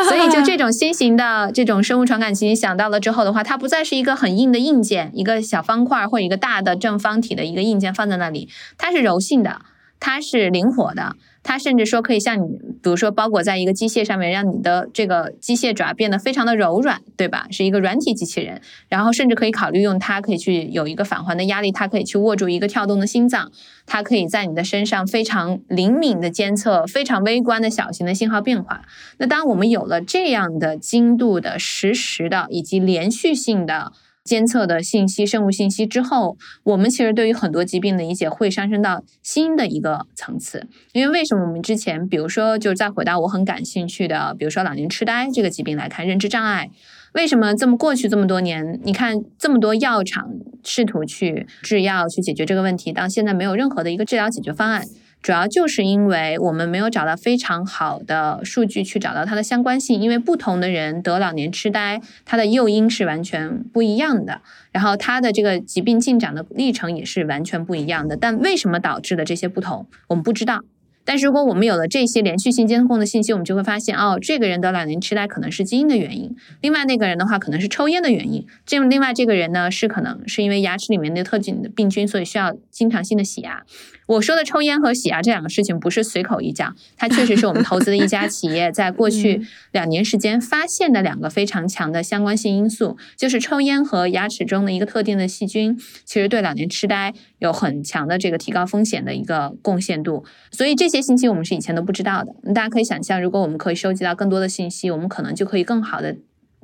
[0.09, 9.61] 所以就这种新型的这种生物传感器，你想到了之后的话，它不再是一个很硬的硬件，一个小方块或者一个大的正方体的一个硬件放在那里，它是柔性的，
[9.99, 11.15] 它是灵活的。
[11.47, 17.45] 它甚至说可以像你，比如说包裹在一个机械上面，让你的这个机械爪变得非常的柔软，对吧？
[17.51, 18.59] 是一个软体机器人。
[18.89, 23.51] 然后甚至可以考虑用它，可以去有一个返还的压力，它可以去握住一个跳动的心脏，
[23.85, 28.81] 它可以在你的身上非常灵敏的监测非常微观的小型的信号变化。
[29.19, 33.91] 那当我们有了这样的精度的实时的以及连续性的。
[34.25, 40.67] 监测的信息、生物信息之后，我们其实对于很多疾病的理解会上升到新的一个层次。
[40.93, 46.71] 因为为什么我们之前，比如说，就再回到我很感兴趣的，比如说老年痴呆这个疾病来看，认知障碍，
[47.13, 50.27] 为什么这么过去这么多年，你看这么多药厂
[50.63, 54.83] 试图去制药去解决这个问题，到现在没有任何的一个治疗解决方案。
[55.25, 68.15] 主要就是因为我们没有找到非常好的数据去找到它的相关性，因为不同的人得老年痴呆，它的诱因是完全不一样的，然后它的这个疾病进展的历程也是完全不一样的。
[68.15, 70.61] 但为什么导致的这些不同，我们不知道。
[71.07, 83.63] 但是如果我们有了这些连续性监控的信息，我们就会发现，哦，这个人得老年痴呆可能是基因的原因，另外那个人的话可能是抽烟的原因，这另外这个人呢是可能是因为牙齿里面的特定的病菌，所以需要经常性的洗牙。
[84.07, 89.41] 我说的抽烟和洗牙这两个事情不是随口一讲，它确实是我们投资的一家 企业在过去
[89.71, 100.23] 两年时间发现的两个非常强的相关性因素，就是抽烟和牙齿中的一个特定的细菌，其实对老年痴呆有很强的这个提高风险的一个贡献度。
[100.51, 102.53] 所以这些信息我们是以前都不知道的。
[102.53, 106.15] 大家可以想象，如果我们可以收集到更多的信息，我们可能就可以更好的。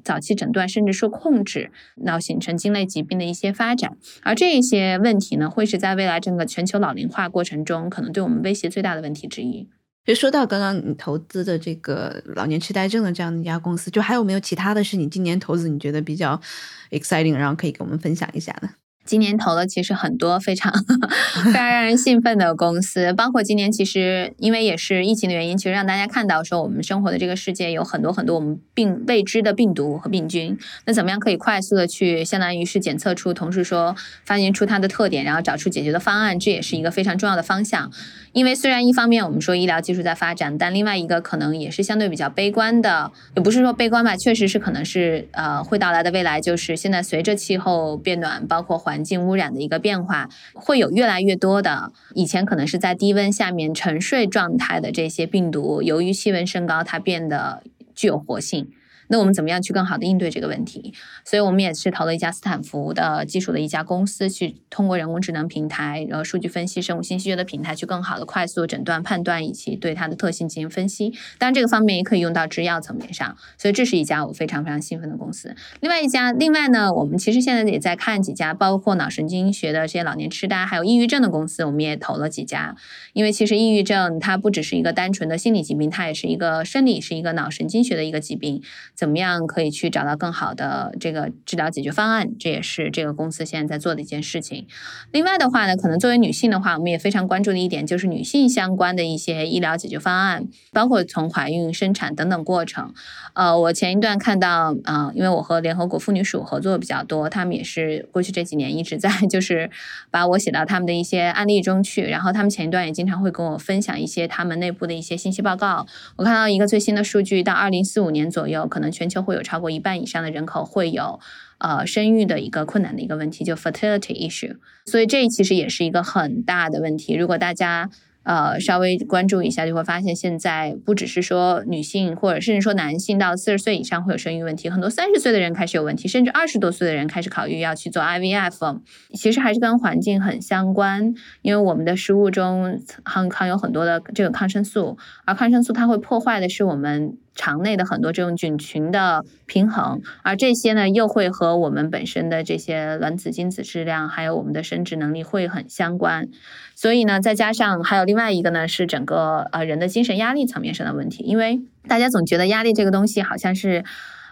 [0.03, 1.71] 早期诊断，甚至说控制
[2.03, 9.67] 脑型神经类疾病的一些发展，而这一些问题呢，会是在未来整个全球老龄化过程中，可能对我们威胁最大的问题之一。
[10.03, 16.41] 就说到刚刚你投资的这个老年痴呆症的这样的一家公司，就还有没有其他的是你今年投资你觉得比较
[16.89, 18.69] exciting，然后可以跟我们分享一下呢？
[19.11, 20.71] 今年投了其实很多非常
[21.43, 30.57] 非常让人兴奋的公司，包括今年其实因为也是疫情的原因，其实让大家看到说我们生活的这个世界有很多很多我们并未知的病毒和病菌。
[30.85, 33.93] 那怎么样可以快速的去相当于是检测出，同时说
[34.23, 37.91] 发现出它的特点，然后找出解决的方案，这也是一个非常重要的方向。
[38.31, 57.63] 因为虽然一方面我们说医疗技术在发展，但另外一个可能也是相对比较悲观的，也不是说悲观吧，确实是可能是呃会到来的未来，就是现在随着气候变暖，包括环环境污染的一个变化，会有越来越多的以前可能是在低温下面沉睡状态的这些病毒，由于气温升高，它变得
[57.95, 58.69] 具有活性。
[59.11, 60.93] 那我们怎么样去更好的应对这个问题？
[61.25, 71.11] 所以我们也是投了一家斯坦福的技术的一家公司，去通过人工智能平台，然后数据分析、生物信息学的平台，去更好的快速诊断、判断以及对它的特性进行分析。
[71.37, 73.35] 当然，这个方面也可以用到制药层面上。
[73.57, 75.53] 所以这是一家我非常非常兴奋的公司。
[75.81, 82.75] 另外一家，另外呢，我们其实现在也在看几家，包括脑神经学的这些老年痴呆，还有抑郁症的公司，我们也投了几家。
[83.11, 88.61] 因为其实抑郁症它不只是一个单纯的心理疾病，它也是一个生理，是一个脑神经学的一个疾病。
[89.01, 92.37] 怎么样可以去找到更好的这个治疗解决方案？
[92.37, 94.67] 这也是这个公司现在在做的一件事情。
[95.11, 102.93] 另外的话呢，可能作为女性的话，我们也非常关注的一点就是女性相关的一些医疗解决方案，包括从怀孕、生产等等过程。
[103.33, 109.69] 呃，我前一段看到，嗯，因为我和联合国妇女署合作比较多，他们也是过去这几年一直在 就是
[110.09, 115.85] 把我写到他们的一些案例中去，然后他们前一段也经常会跟我分享一些他们内部的一些信息报告。
[116.17, 121.19] 我看到一个最新的数据，到二零四五年左右，可能全球会有超过一半以上的人口会有
[121.59, 124.57] 呃生育的一个困难的一个问题，就 fertility issue。
[124.85, 127.15] 所以这其实也是一个很大的问题。
[127.15, 127.89] 如果大家
[128.23, 138.79] 呃，稍微关注一下，就会发现现在不只是说女性，或者甚至说男性到四十岁以上会有生育问题，很多三十岁的人开始有问题，甚至二十多岁的人开始考虑要去做 IVF。
[139.13, 156.27] 其实还是跟环境很相关，因为我们的食物中含含有很多的这个抗生素，而抗生素它会破坏的是我们肠内的很多这种菌群的平衡，而这些呢，又会和我们本身的这些卵子、精子质量，还有我们的生殖能力会很相关。
[156.75, 163.83] 所以呢，再加上还有另外一个呢，是整个呃人的精神压力层面上的问题，因为大家总觉得压力这个东西好像是。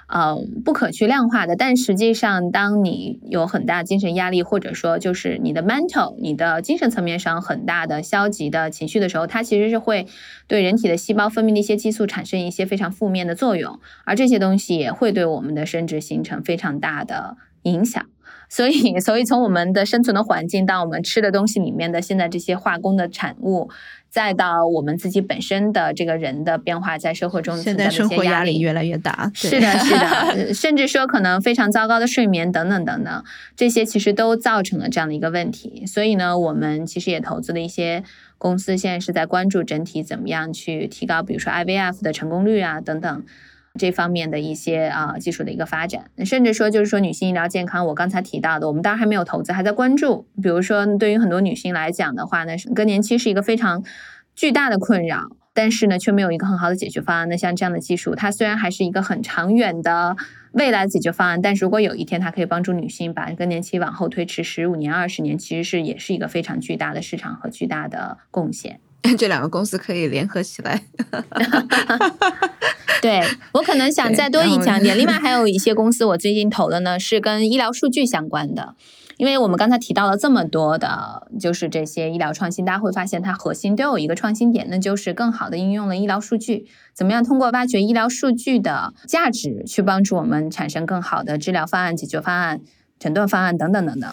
[0.10, 0.36] 呃，
[0.66, 10.08] 不可去量化的，但实际上，当你有很大精神压力，或者说就是你的 mental，你的精神层面上很大的消极的情绪的时候，它其实是会
[10.48, 18.04] 对人体的细胞分泌的一些激素产生一些非常负面的作用，而这些东西也会对我们的生殖形成非常大的影响。
[18.52, 23.70] 所以，所以从我们的生存的环境到我们吃的东西里面的现在这些化工的产物。
[24.10, 33.24] 再到我们自己本身的这个人的变化，在社会中现在生活压力越来越大，是的，是的， 甚至说可能非常糟糕的睡眠等等等等，
[33.56, 35.86] 这些其实都造成了这样的一个问题。
[35.86, 38.04] 所以呢，我们其实也投资了一些
[38.38, 43.24] 公司，现在是在关注整体怎么样去提高，比如说 IVF 的成功率啊等等。
[43.78, 50.28] 这方面的一些啊技术的一个发展，甚至说就是说女性医疗健康，我刚才提到的，我们当然还没有投资，还在关注。
[50.42, 53.84] 比如说，对于很多女性来讲的话呢，更年期是一个非常
[54.36, 57.30] 巨大的困扰，但是呢，却没有一个很好的解决方案。
[57.30, 60.18] 那像这样的技术，它虽然还是一个很长远的
[60.54, 68.80] 未来解决方案，但是如果有一天它可以帮助女性把更年期往后推迟十五年、二十年，其实是也是一个非常巨大的市场和巨大的贡献。
[69.18, 70.82] 这两个公司可以联合起来。
[73.02, 73.22] 对
[73.54, 74.98] 我可能想再多一讲点。
[74.98, 78.76] 另外还有一些公司，我最近投的呢是跟医疗数据相关的。
[79.16, 86.68] 因为我们刚才提到了这么多的，就是这些医疗创新，大家会发现它核心都有一个创新点，那就是更好的应用了医疗数据。
[86.94, 92.62] 怎么样通过挖掘医疗数据的价值，去帮助我们产生更好的治疗方案、解决方案、
[92.98, 94.10] 诊断方案等等等等。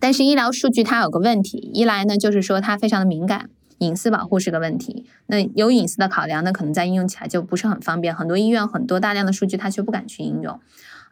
[0.00, 3.50] 但是医疗数据它有个问题，一来呢就是说它非常的敏感。
[3.80, 8.14] 隐私保护是个问题，那有隐私的考量，那可能在应用起来就不是很方便。
[8.14, 10.60] 很多医院很多大量的数据，它却不敢去应用。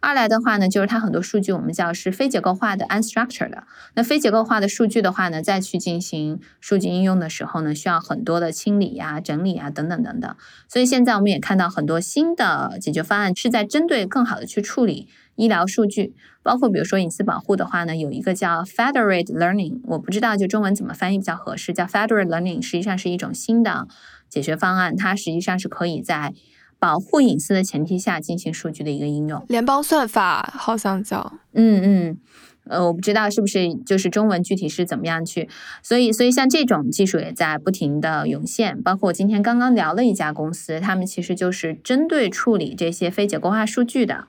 [0.00, 3.64] 二来的话呢，就是它很多数据我们叫是非结构化的 （unstructured） 的。
[3.94, 10.36] 那非结构化的数据的话呢，再去进行数据应用的时候呢，需要很多的清理呀、整理啊等等等等。
[10.68, 15.08] 所以现在我们也看到很多新的解决方案是在针对更好的去处理。
[15.38, 16.12] 医疗数据，
[16.42, 23.86] 包括比如说隐私保护的话呢，有一个叫 Federated Learning，我不知道就中文怎么翻译比较合适，叫 Federated Learning，实际上是一种新的
[24.28, 26.34] 解决方案，它实际上是可以在
[26.80, 29.44] 保护隐私的前提下进行数据的一个应用。
[29.48, 32.18] 联邦算法好像叫，嗯嗯，
[32.64, 35.48] 呃，我不知道是不是就是中文具体是怎么样去，
[35.84, 44.26] 所以所以像这种技术也在不停的涌现，包括我今天刚刚聊了一家公司，他们其实就是针对处理这些非结构化数据的。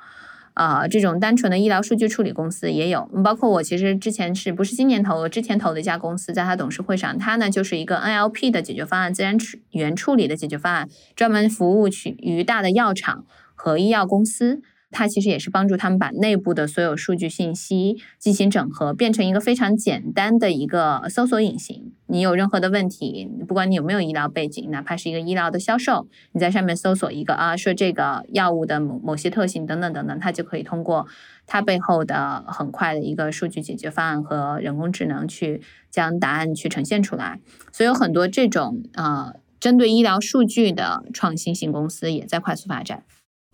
[0.59, 9.37] 啊，这种单纯的医疗数据处理公司也有，包括我其实之前是不是今年投，我之前投的一家公司，在他董事会上，他呢就是一个 NLP 的解决方案，自然
[9.71, 11.87] 语言处理的解决方案，专门服务
[12.17, 13.23] 于大的药厂
[13.55, 14.61] 和医药公司。
[14.91, 21.93] 它其实也是帮助他们把内部的所有数据信息进行整合，变成一个非常简单的一个搜索引擎。
[22.07, 31.05] 你有任何的问题，不管你有没有医疗背景，哪怕是一个医疗的销售，你在上面搜索一个啊，说这个药物的某某些特性等等等等，它就可以通过
[31.45, 35.61] 它背后的很快的一个数据解决方案和人工智能去
[35.91, 37.39] 将答案去呈现出来。
[37.71, 43.03] 所以有很多这种呃针对医疗数据的创新型公司也在快速发展。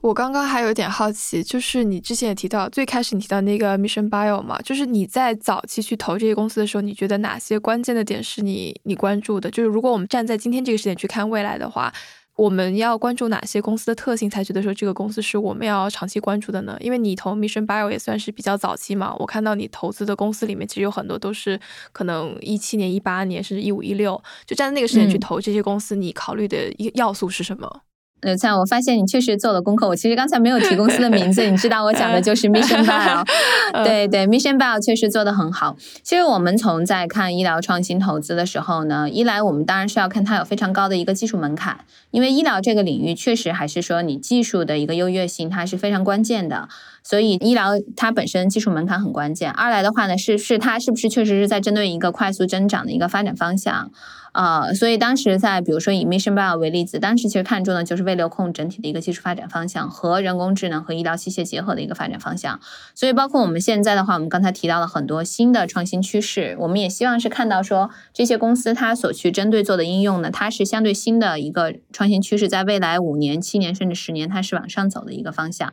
[0.06, 9.50] 我刚刚还有点好奇，就是你之前也提到，最开始你提到那个 Mission Bio 嘛，就是你在早期去投这些公司的时候，你觉得哪些关键的点是你你关注的？
[9.50, 11.92] 就是如果我们站在今天这个时点去看未来的话，
[12.36, 16.78] 我们要关注哪些公司的特性，才觉得说这个公司是我们要长期关注的呢？
[16.80, 21.60] 因为你投 Mission Bio 也算是比较早期嘛，我看到你投资的公司里面，其实有很多都是
[21.92, 27.82] 可能一七年、一八年，甚至一五一六，就站在那个时点去投这些公司，你考虑的要素是什么？
[28.26, 29.88] 刘灿，我发现你确实做了功课。
[29.88, 33.24] 我其实刚才没有提公司的名字， 你知道我讲的就是 Mission Bio。
[33.86, 35.78] 对对，Mission Bio 确实做的很好。
[36.02, 41.78] 其实我们从在看医疗创新投资的时候呢，一来我们当然是要看它有非常高的一个技术门槛，
[42.10, 46.68] 因为医疗这个领域确实还是说你技术的一个优越性，它是非常关键的。
[47.06, 49.52] 所以医疗它本身技术门槛很关键。
[49.52, 53.92] 二来的话呢，是是它是不是确实是在针对一个快速增长的一个发展方向？
[54.32, 62.60] 啊，所以当时在比如说以 Mission Bio 为例子，当时其实看中的就是微流控整体的一个技术发展方向和人工智能和医疗器械结合的一个发展方向。
[62.96, 75.72] 所以包括我们现在的话，我们刚才提到了很多新的创新趋势，我们也希望是看到说这些公司它所去针对做的应用呢，它是相对新的一个创新趋势，在未来五年、七年甚至十年，它是往上走的一个方向。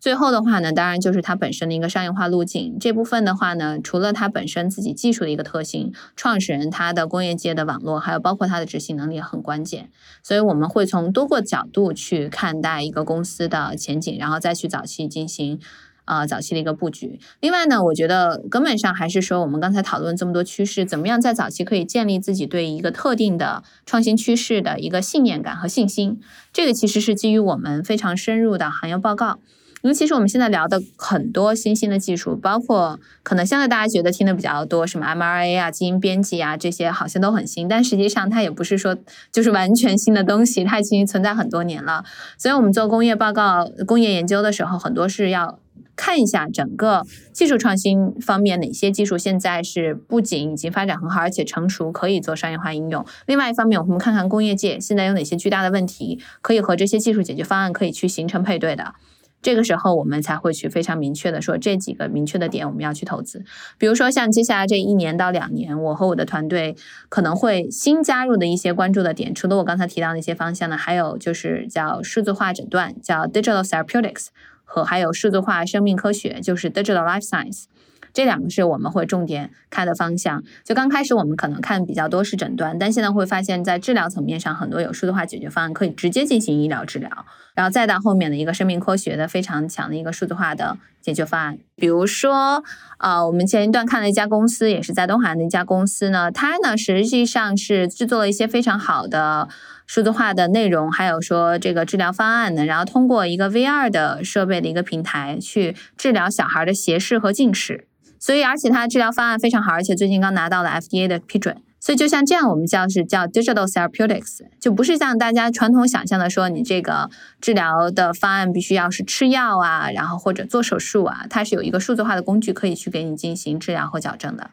[0.00, 2.78] 最后的话呢，当然就是它本身的一个商业化路径。
[2.80, 9.90] 这部分的话呢，除了它本身自己技术的一个特性，创始人他的工业界的网络，还有包括它的执行能力很关键。
[10.22, 15.60] 所以我们会从多个角度去看待一个公司的前景，然后再去早期进行。
[16.06, 17.20] 啊，早期的一个布局。
[17.38, 26.20] 另外呢，我觉得根本上还是说，我们刚才讨论这么多趋势，怎么样在早期可以建立自己对一个特定的创新趋势的一个信念感和信心。
[26.52, 29.38] 这个其实是基于我们非常深入的行业报告。
[29.82, 38.96] 因为其实我们现在聊的很多新兴的技术，包括可能现在大家觉得听的比较多，什么 M R A 啊、基因编辑啊这些，好像都很新，但实际上它也不是说
[39.32, 42.04] 就是完全新的东西，它已经存在很多年了。
[42.38, 45.58] 所以我们做工业报告、工业研究的时候，很多是要。
[45.96, 53.04] 看一下整个技术创新方面，哪些技术现在是不仅已经发展很好，而且成熟，可以做商业化应用。
[53.26, 58.94] 另外一方面，我们看看工业界现在有哪些巨大的问题，可以和这些技术解决方案可以去形成配对的。
[59.42, 63.44] 这个时候，我们才会去非常明确的说这几个明确的点我们要去投资。
[63.78, 66.76] 比如说，像接下来这一年到两年，我和我的团队
[67.08, 74.26] 可能会新加入的一些关注的点，除了我刚才提到的一些方向呢，还有就是叫数字化诊断，叫 Digital Therapeutics。
[74.72, 77.64] 和还有数字化生命科学，就是 digital life science，
[78.12, 80.42] 这两个是我们会重点看的方向。
[80.64, 87.10] 就刚开始我们可能看比较多是诊断，但现在会发现，在治疗层面上，很多有数字化解决方案可以直接进行医疗治疗。
[87.54, 92.62] 然后再到后面的一个生命科学的非常强的一个数字化的解决方案，比如说，
[92.98, 99.48] 呃，我们前一段看了一家公司，也是在东海岸的一家公司呢，它呢实际上是制作了一些非常好的。
[99.86, 107.88] 数字化的内容，还有说这个治疗方案呢，然后通过一个 VR 的设备的一个平台去治疗小孩的斜视和近视，
[108.20, 111.56] 所以而且它的治疗方案非常好，而且最近刚拿到了 FDA 的批准。
[111.82, 117.08] 所以就像这样，我们叫是叫 digital therapeutics，就不是像大家传统想象的说你这个
[117.40, 124.50] 治疗的方案必须要是吃药啊，然后或者做手术啊，它是有一个数字化的工具可以去给你进行治疗和矫正的。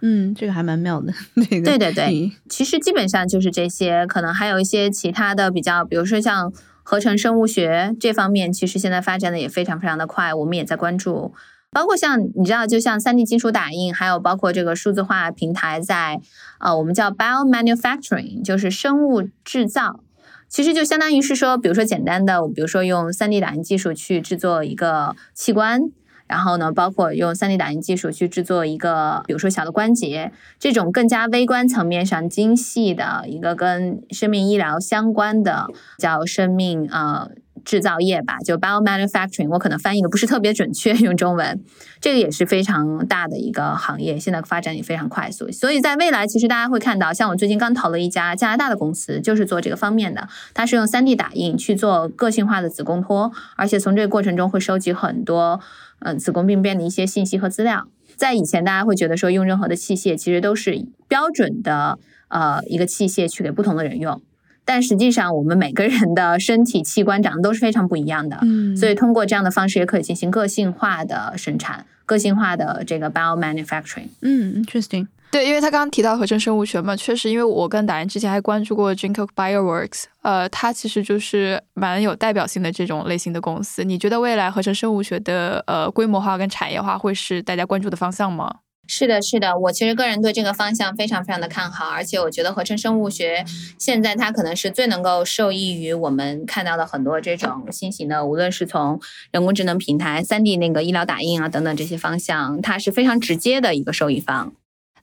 [0.00, 1.12] 嗯，这个还蛮妙的。
[1.36, 6.50] 这个对对对，其实基本上就是这些，可能还有一些其他的比较，比如说像
[6.82, 11.34] 合成生物学这方面，其实现在发展的也非常非常的快，我们也在关注。
[11.72, 16.20] 包括像你知道，就像三 D 金属打印，还有包括这个数字化平台，在
[16.60, 20.00] 呃，我们叫 bio manufacturing，就是生物制造，
[20.48, 25.90] 其实就相当于是说，比如说简单的，比如说用三 D 打印技术去制作一个器官。
[26.28, 35.66] 然后呢，包括用 3D 打印技术去制作一个，比如说小的关节，这种更加微观层面上精细的一个跟生命医疗相关的
[35.98, 37.28] 叫生命呃
[37.64, 41.62] 制造业吧，就 bio manufacturing，我可能翻译的不是特别准确， 用中文，
[42.00, 45.50] 这个也是非常大的一个行业，现在发展也非常快速。
[45.52, 55.60] 所以在未来，其实大家会看到，像我最近刚投了一家加拿大的公司，就是做这个方面的，它是用 3D 打印去做个性化的子宫托，而且从这个过程中会收集很多。
[56.04, 57.86] 嗯，子宫病变的一些信息和资料，
[58.16, 61.96] 在以前大家会觉得说用任何的器械其实都是标准的
[62.26, 64.20] 呃一个器械去给不同的人用，
[64.64, 74.08] 但实际上我们每个人的身体器官长得都是非常不一样的，嗯，所以通过这样的方式也可以进行个性化的生产，个性化的这个 bio manufacturing。
[74.20, 75.08] 嗯，interesting。
[75.30, 83.82] 对，因为他刚刚提到合成生物学嘛，确实，因为我跟达人之前还关注过 Jinko Bioworks，呃，它其实就是蛮有代表性的这种类型的公司。
[83.82, 88.56] 你觉得未来合成生物学的呃规模化跟产业化会是大家关注的方向吗？
[88.88, 93.44] 是的，是的，我其实个人对这个方向非常非常的看好，而且我觉得合成生物学
[93.78, 104.52] 现在它可能是最能够受益于我们看到的很多这种新型的，无论是从人工智能平台、三 D 那个医疗打印啊等等这些方向，它是非常直接的一个受益方。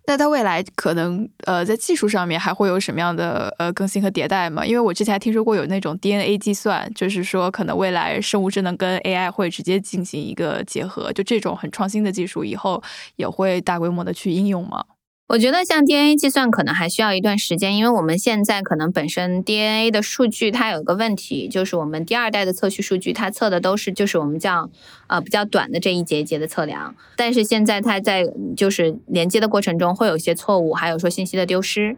[0.10, 4.66] 那它未来可能呃在技术上面还会有什么样的呃更新和迭代吗？
[4.66, 12.82] 因为我之前还听说过有那种 DNA 计算，就是说可能未来生物智能跟 AI 会直接进行一个结合，就这种很创新的技术以后
[13.18, 14.84] 也会大规模的去应用吗？
[15.30, 24.72] 我觉得像 DNA 计算可能还需要一段时间，因为我们现在可能本身 DNA 的数据它有一个问题，就是我们第二代的测序数据它测的都是就是我们叫
[25.06, 28.26] 呃比较短的这一节一节的测量，但是现在它在
[28.58, 31.96] 就是连接的过程中会有一些错误，还有说信息的丢失，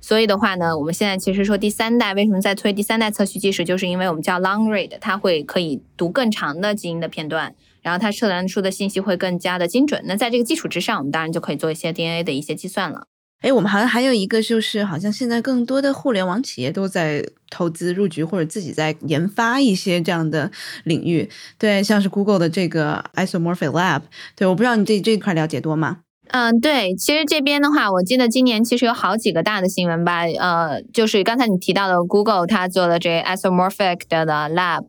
[0.00, 7.56] 所以的话呢，我们现在其实说第三代为什么在推第三代测序技术，就是因为我们叫 long read，它会可以读更长的基因的片段。
[7.82, 10.02] 然后它测量出的信息会更加的精准。
[10.04, 13.06] 那在这个基础之上，我们当然就可以做一些 DNA 的一些计算了。
[13.40, 20.50] 哎，我们好像还有一个，就是好像现在更多的互联网企业都在投资入局，或者自己在研发一些这样的
[20.82, 21.30] 领域。
[21.56, 24.02] 对，像是 Google 的这个 Isomorphic Lab。
[24.34, 25.98] 对，我不知道你对这块了解多吗？
[26.30, 34.84] 嗯，对，其实这边的话，我记得今年其实有好几个大的新闻吧，呃，就是刚才你提到的 Google，它做的这 Isomorphic 的 Lab，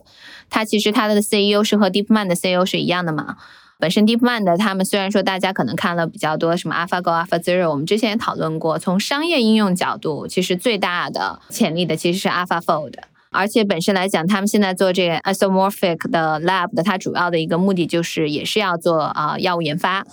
[0.50, 3.38] 它其实它的 CEO 是和 DeepMind 的 CEO 是一样的嘛。
[3.78, 12.96] 本身 DeepMind 的他们虽然说大家可能看了比较多什么 AlphaGo、AlphaZero，我们之前也讨论过，从商业应用角度，其实最大的潜力的其实是 AlphaFold。
[13.32, 20.04] 而且本身来讲，他们现在做这个 isomorphic 的 lab 的，它主要的一个目的就是也是要做啊药物研发。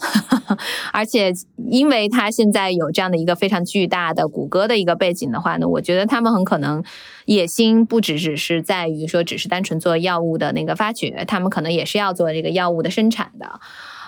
[0.92, 1.32] 而且
[1.68, 6.84] 因为它现在有这样的一个非常巨大的谷歌的一个背景的话呢，我觉得他们很可能
[7.24, 13.58] 野心不只只是在于说只是单纯做药物的那个发掘，他们可能也是要做这个药物的生产的。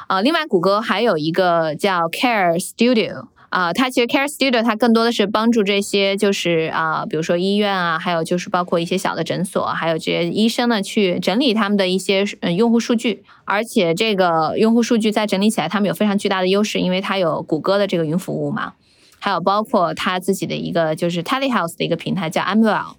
[0.07, 3.29] 啊，另外谷歌还有一个叫 Care Studio。
[3.51, 13.23] 啊，它其实 Care Studio 它更多的是帮助这些就是啊，比如说医院啊，还有就是包括一些小的诊所，还有这些医生呢，去整理他们的一些嗯用户数据。
[13.45, 18.75] 而且这个用户数据在整理起来，他们有非常巨大的优势，因为它有谷歌的这个云服务嘛，
[19.19, 22.97] 还有包括它自己的一个就是 Telehouse 的一个平台叫 Amwell。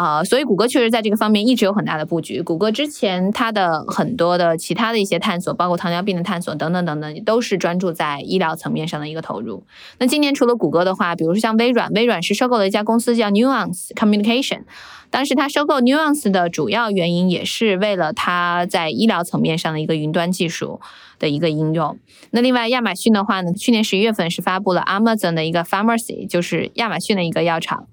[0.00, 2.40] 啊，所以谷歌确实在这个方面一直有很大的布局。
[2.40, 9.62] 谷歌之前它的很多的其他的一些探索，包括糖尿病的探索等等等等，都是专注在医疗层面上的一个投入。
[9.98, 14.62] 那今年除了谷歌的话，比如说像微软，微软是收购了一家公司叫 Nuance Communication。
[15.10, 20.80] 当时它收购 Nuance 的主要原因也是为了它在医疗层面上的一个云端技术
[21.18, 21.98] 的一个应用。
[22.30, 27.86] 那另外亚马逊的话呢，去年十一月份是发布了 Amazon 的一个 Pharmacy，就是亚马逊的一个药厂。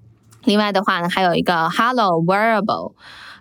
[0.48, 2.94] 另外的话呢，还有一个 Hello Wearable，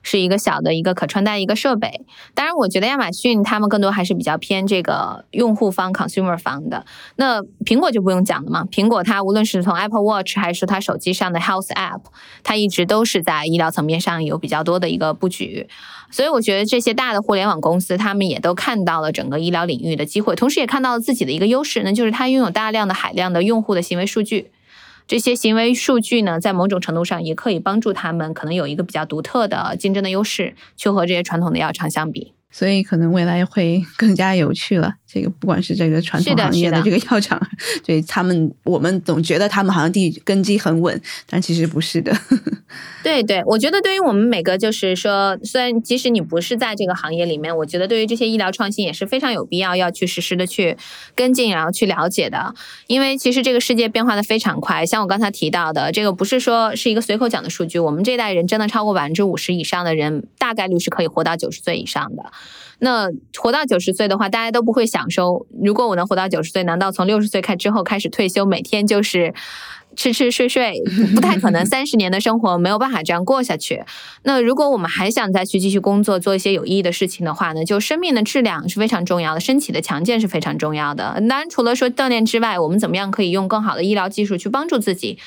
[0.03, 2.05] 是一个小的一个可穿戴一个设备。
[2.33, 6.85] 当然，我觉得亚马逊他们更多还是比较偏这个用户方 consumer 方的。
[7.15, 12.01] 那苹果就不用讲了嘛，苹果它无论是从 Apple Watch 还是它手机上的 Health App，
[12.43, 15.69] 它一直都是在医疗层面上有比较多的一个布局。
[16.11, 24.51] 所以我觉得这些大的互联网公司，他们也都看到了整个医疗领域的机会，同时也看到了自己的一个优势，那就是它拥有大量的海量的用户的行为数据。
[25.07, 32.33] 这些行为数据呢，在某种程度上也可以帮助他们，可能有一个比较独特的竞争的优势，去和这些传统的药厂相比。
[32.51, 34.95] 所以可能未来会更加有趣了。
[35.07, 37.41] 这个不管是这个传统行业的这个药厂，
[37.85, 42.13] 对他们，我们总觉得他们好像地根基很稳，但其实不是的。
[43.01, 50.75] 对对，我觉得对于我们每个，就是说，虽然即使你不是在这个行业里面，我觉得对于这些医疗创新也是非常有必要要去实时的去
[51.15, 52.53] 跟进，然后去了解的。
[52.87, 62.31] 因为其实这个世界变化的非常快，像我刚才提到的，这个不是说是一个随口讲的数据，我们这代人真的超过百分之五十以上的人，大概率是可以活到九十岁以上的。
[62.79, 65.47] 那活到九十岁的话，大家都不会享受。
[65.63, 69.33] 如果我能活到九十岁，难道从六十岁开之后开始退休，每天就是
[69.95, 70.81] 吃吃睡睡？
[71.15, 73.83] 不太可能， 三十年的生活没有办法这样过下去。
[74.23, 81.15] 那如果我们还想再去继续工作，做一些有意义的事情的话呢，就生命的质量是非常重要的，身体的强健是非常重要的。
[81.27, 85.17] 当然，除了说锻炼之外，我们怎么样可以用更好的医疗技术去帮助自己？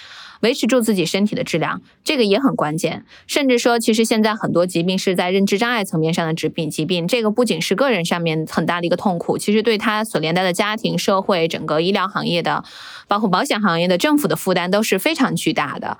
[0.40, 3.04] 维持住自己身体的质量，这个也很关键。
[3.26, 12.64] 甚至说，其实现在很多疾病是在认知障碍层面上的疾病，疾病这个不仅是个人上面很大的一个痛苦，其实对他所连带的家庭、社会、整个医疗行业的，
[13.06, 15.98] 包括保险行业的、政府的负担都是非常巨大的。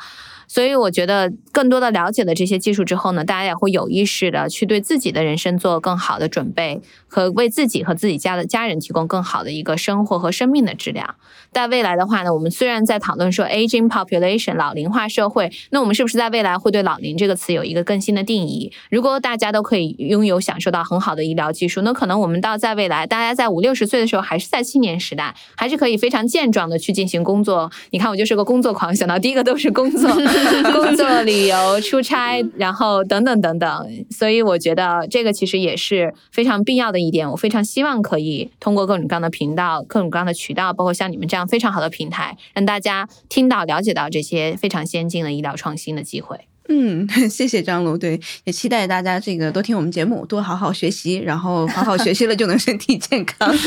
[0.51, 11.14] 所以我觉得，更多的了解了这些技术之后呢，大家也会有意识的去对自己的人生做更好的准备，和为自己和自己家的家人提供更好的一个生活和生命的质量。
[11.53, 18.72] 在未来的话呢，我们虽然在讨论说 aging population 老龄化社会，那我们是不是在未来会对老龄这个词有一个更新的定义？
[18.90, 27.70] 如果大家都可以拥有享受到很好的医疗技术，那可能我们到在未来，大家在五六十岁的时候还是在青年时代，还是可以非常健壮的去进行工作。
[27.90, 30.11] 你看，我就是个工作狂，想到第一个都是工作。
[30.72, 37.30] 工作、旅游、出差，然后等等等等，所以我觉得这个其实也是非常必要的一点。
[37.30, 46.49] 我非常希望可以通过各种各样的频道、各种各样的渠道，包括像你们这样非常好的平台，让大家听到、了解到这些非常先进的医疗创新的机会。
[46.72, 47.98] 嗯， 谢谢张璐。
[47.98, 53.52] 对，也期待大家这个多听我们节目，多好好学习，然后好好学习了就能身体健康。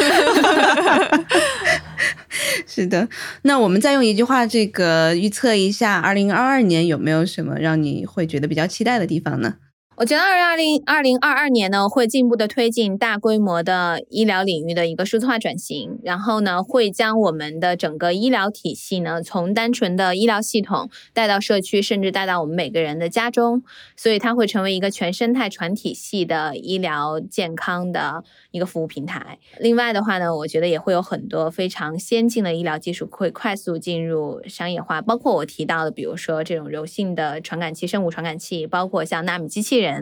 [2.66, 3.08] 是的，
[3.42, 9.56] 那我们再用一句话这个预测一下，二零二二年有没有什么让你会觉得比较期待的地方呢？
[10.04, 23.64] 我觉得二零二零二零二二年呢，会进一步的推进大规模的医疗领域的一个数字化转型，然后呢，会将我们的整个医疗体系呢，从单纯的医疗系统带到社区，甚至带到我们每个人的家中，
[23.96, 29.40] 所以它会成为一个全生态全体系的医疗健康的一个服务平台。
[29.58, 39.93] 另外的话呢，我觉得也会有很多非常先进的医疗技术会快速进入商业化，包括我提到的，比如说这种柔性的传感器、生物传感器，包括像纳米机器人。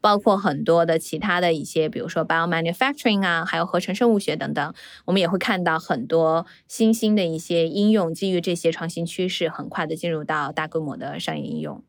[0.00, 4.74] 包括很多的其他的一些，比如说 biomanufacturing 啊，还有合成生物学等等，
[5.04, 11.82] 我们也会看到很多新兴的一些应用，基于这些创新趋势，很快的进入到大规模的商业应用。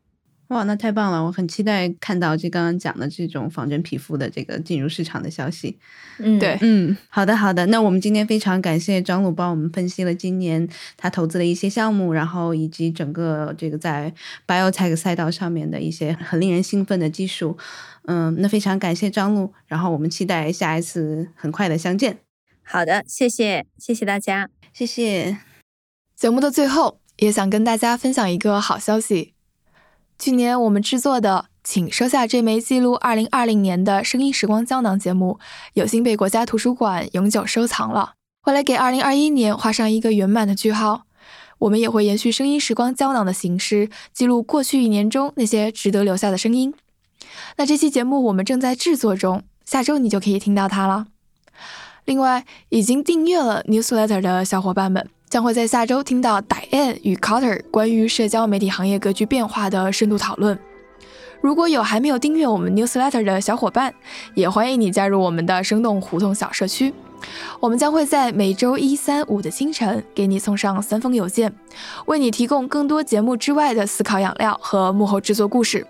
[0.48, 1.24] 哇，那太棒了！
[1.24, 5.76] 我很期待看到这刚刚讲的这种仿真皮肤的这个进入市场的消息。
[6.18, 7.66] 嗯，对嗯，好的好的。
[7.66, 14.12] 那我们今天非常感谢张鲁帮我们分析了今年他投资的一些项目，然后以及整个这个在
[14.46, 17.58] biotech 赛道上面的一些很令人兴奋的技术。
[18.04, 22.18] 嗯，那非常感谢张璐，然后我们期待下一次很快的相见。
[22.62, 25.38] 好的，谢谢，谢谢大家，谢谢。
[26.14, 29.35] 节目的最后，也想跟大家分享一个好消息。
[30.18, 35.38] 去年我们制作的《请收下这枚记录2020年的声音时光胶囊》节目，
[35.74, 38.14] 有幸被国家图书馆永久收藏了。
[38.46, 41.02] 为了给2021年画上一个圆满的句号，
[41.58, 46.72] 我们也会延续声音时光胶囊的形式，记录过去一年中那些值得留下的声音。
[47.58, 51.08] 那这期节目我们正在制作中，下周你就可以听到它了。
[52.06, 55.08] 另外，已经订阅了 Newsletter 的小伙伴们。
[55.28, 60.58] 将会在下周听到 Diane 与 Carter 关于社交媒体行业格局变化的深度讨论。
[61.40, 63.92] 如果有还没有订阅我们 Newsletter 的小伙伴，
[64.34, 66.94] 也欢迎你加入我们的生动胡同小社区。
[67.60, 71.52] 我们将会在每周一、三、五的清晨给你送上三封邮件，
[72.06, 75.86] 为你提供更多节目之外的思考养料和幕后制作故事。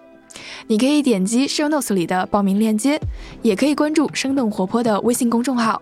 [0.66, 3.00] 你可以点击 Show Notes 里的报名链接，
[3.42, 5.80] 也可以关注生动活泼的微信公众号，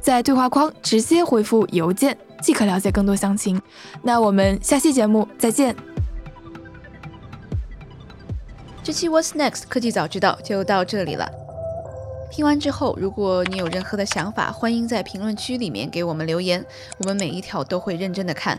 [0.00, 2.16] 在对话框直接回复邮件。
[2.42, 3.58] 即可了解更多详情。
[4.02, 5.74] 那我们下期节目再见。
[8.82, 11.30] 这期 What's Next 科技早知道就到这里了。
[12.32, 16.64] 听完之后，如果你有任何的想法，欢迎在评论区里面给我们留言，
[16.98, 18.58] 我们每一条都会认真的看。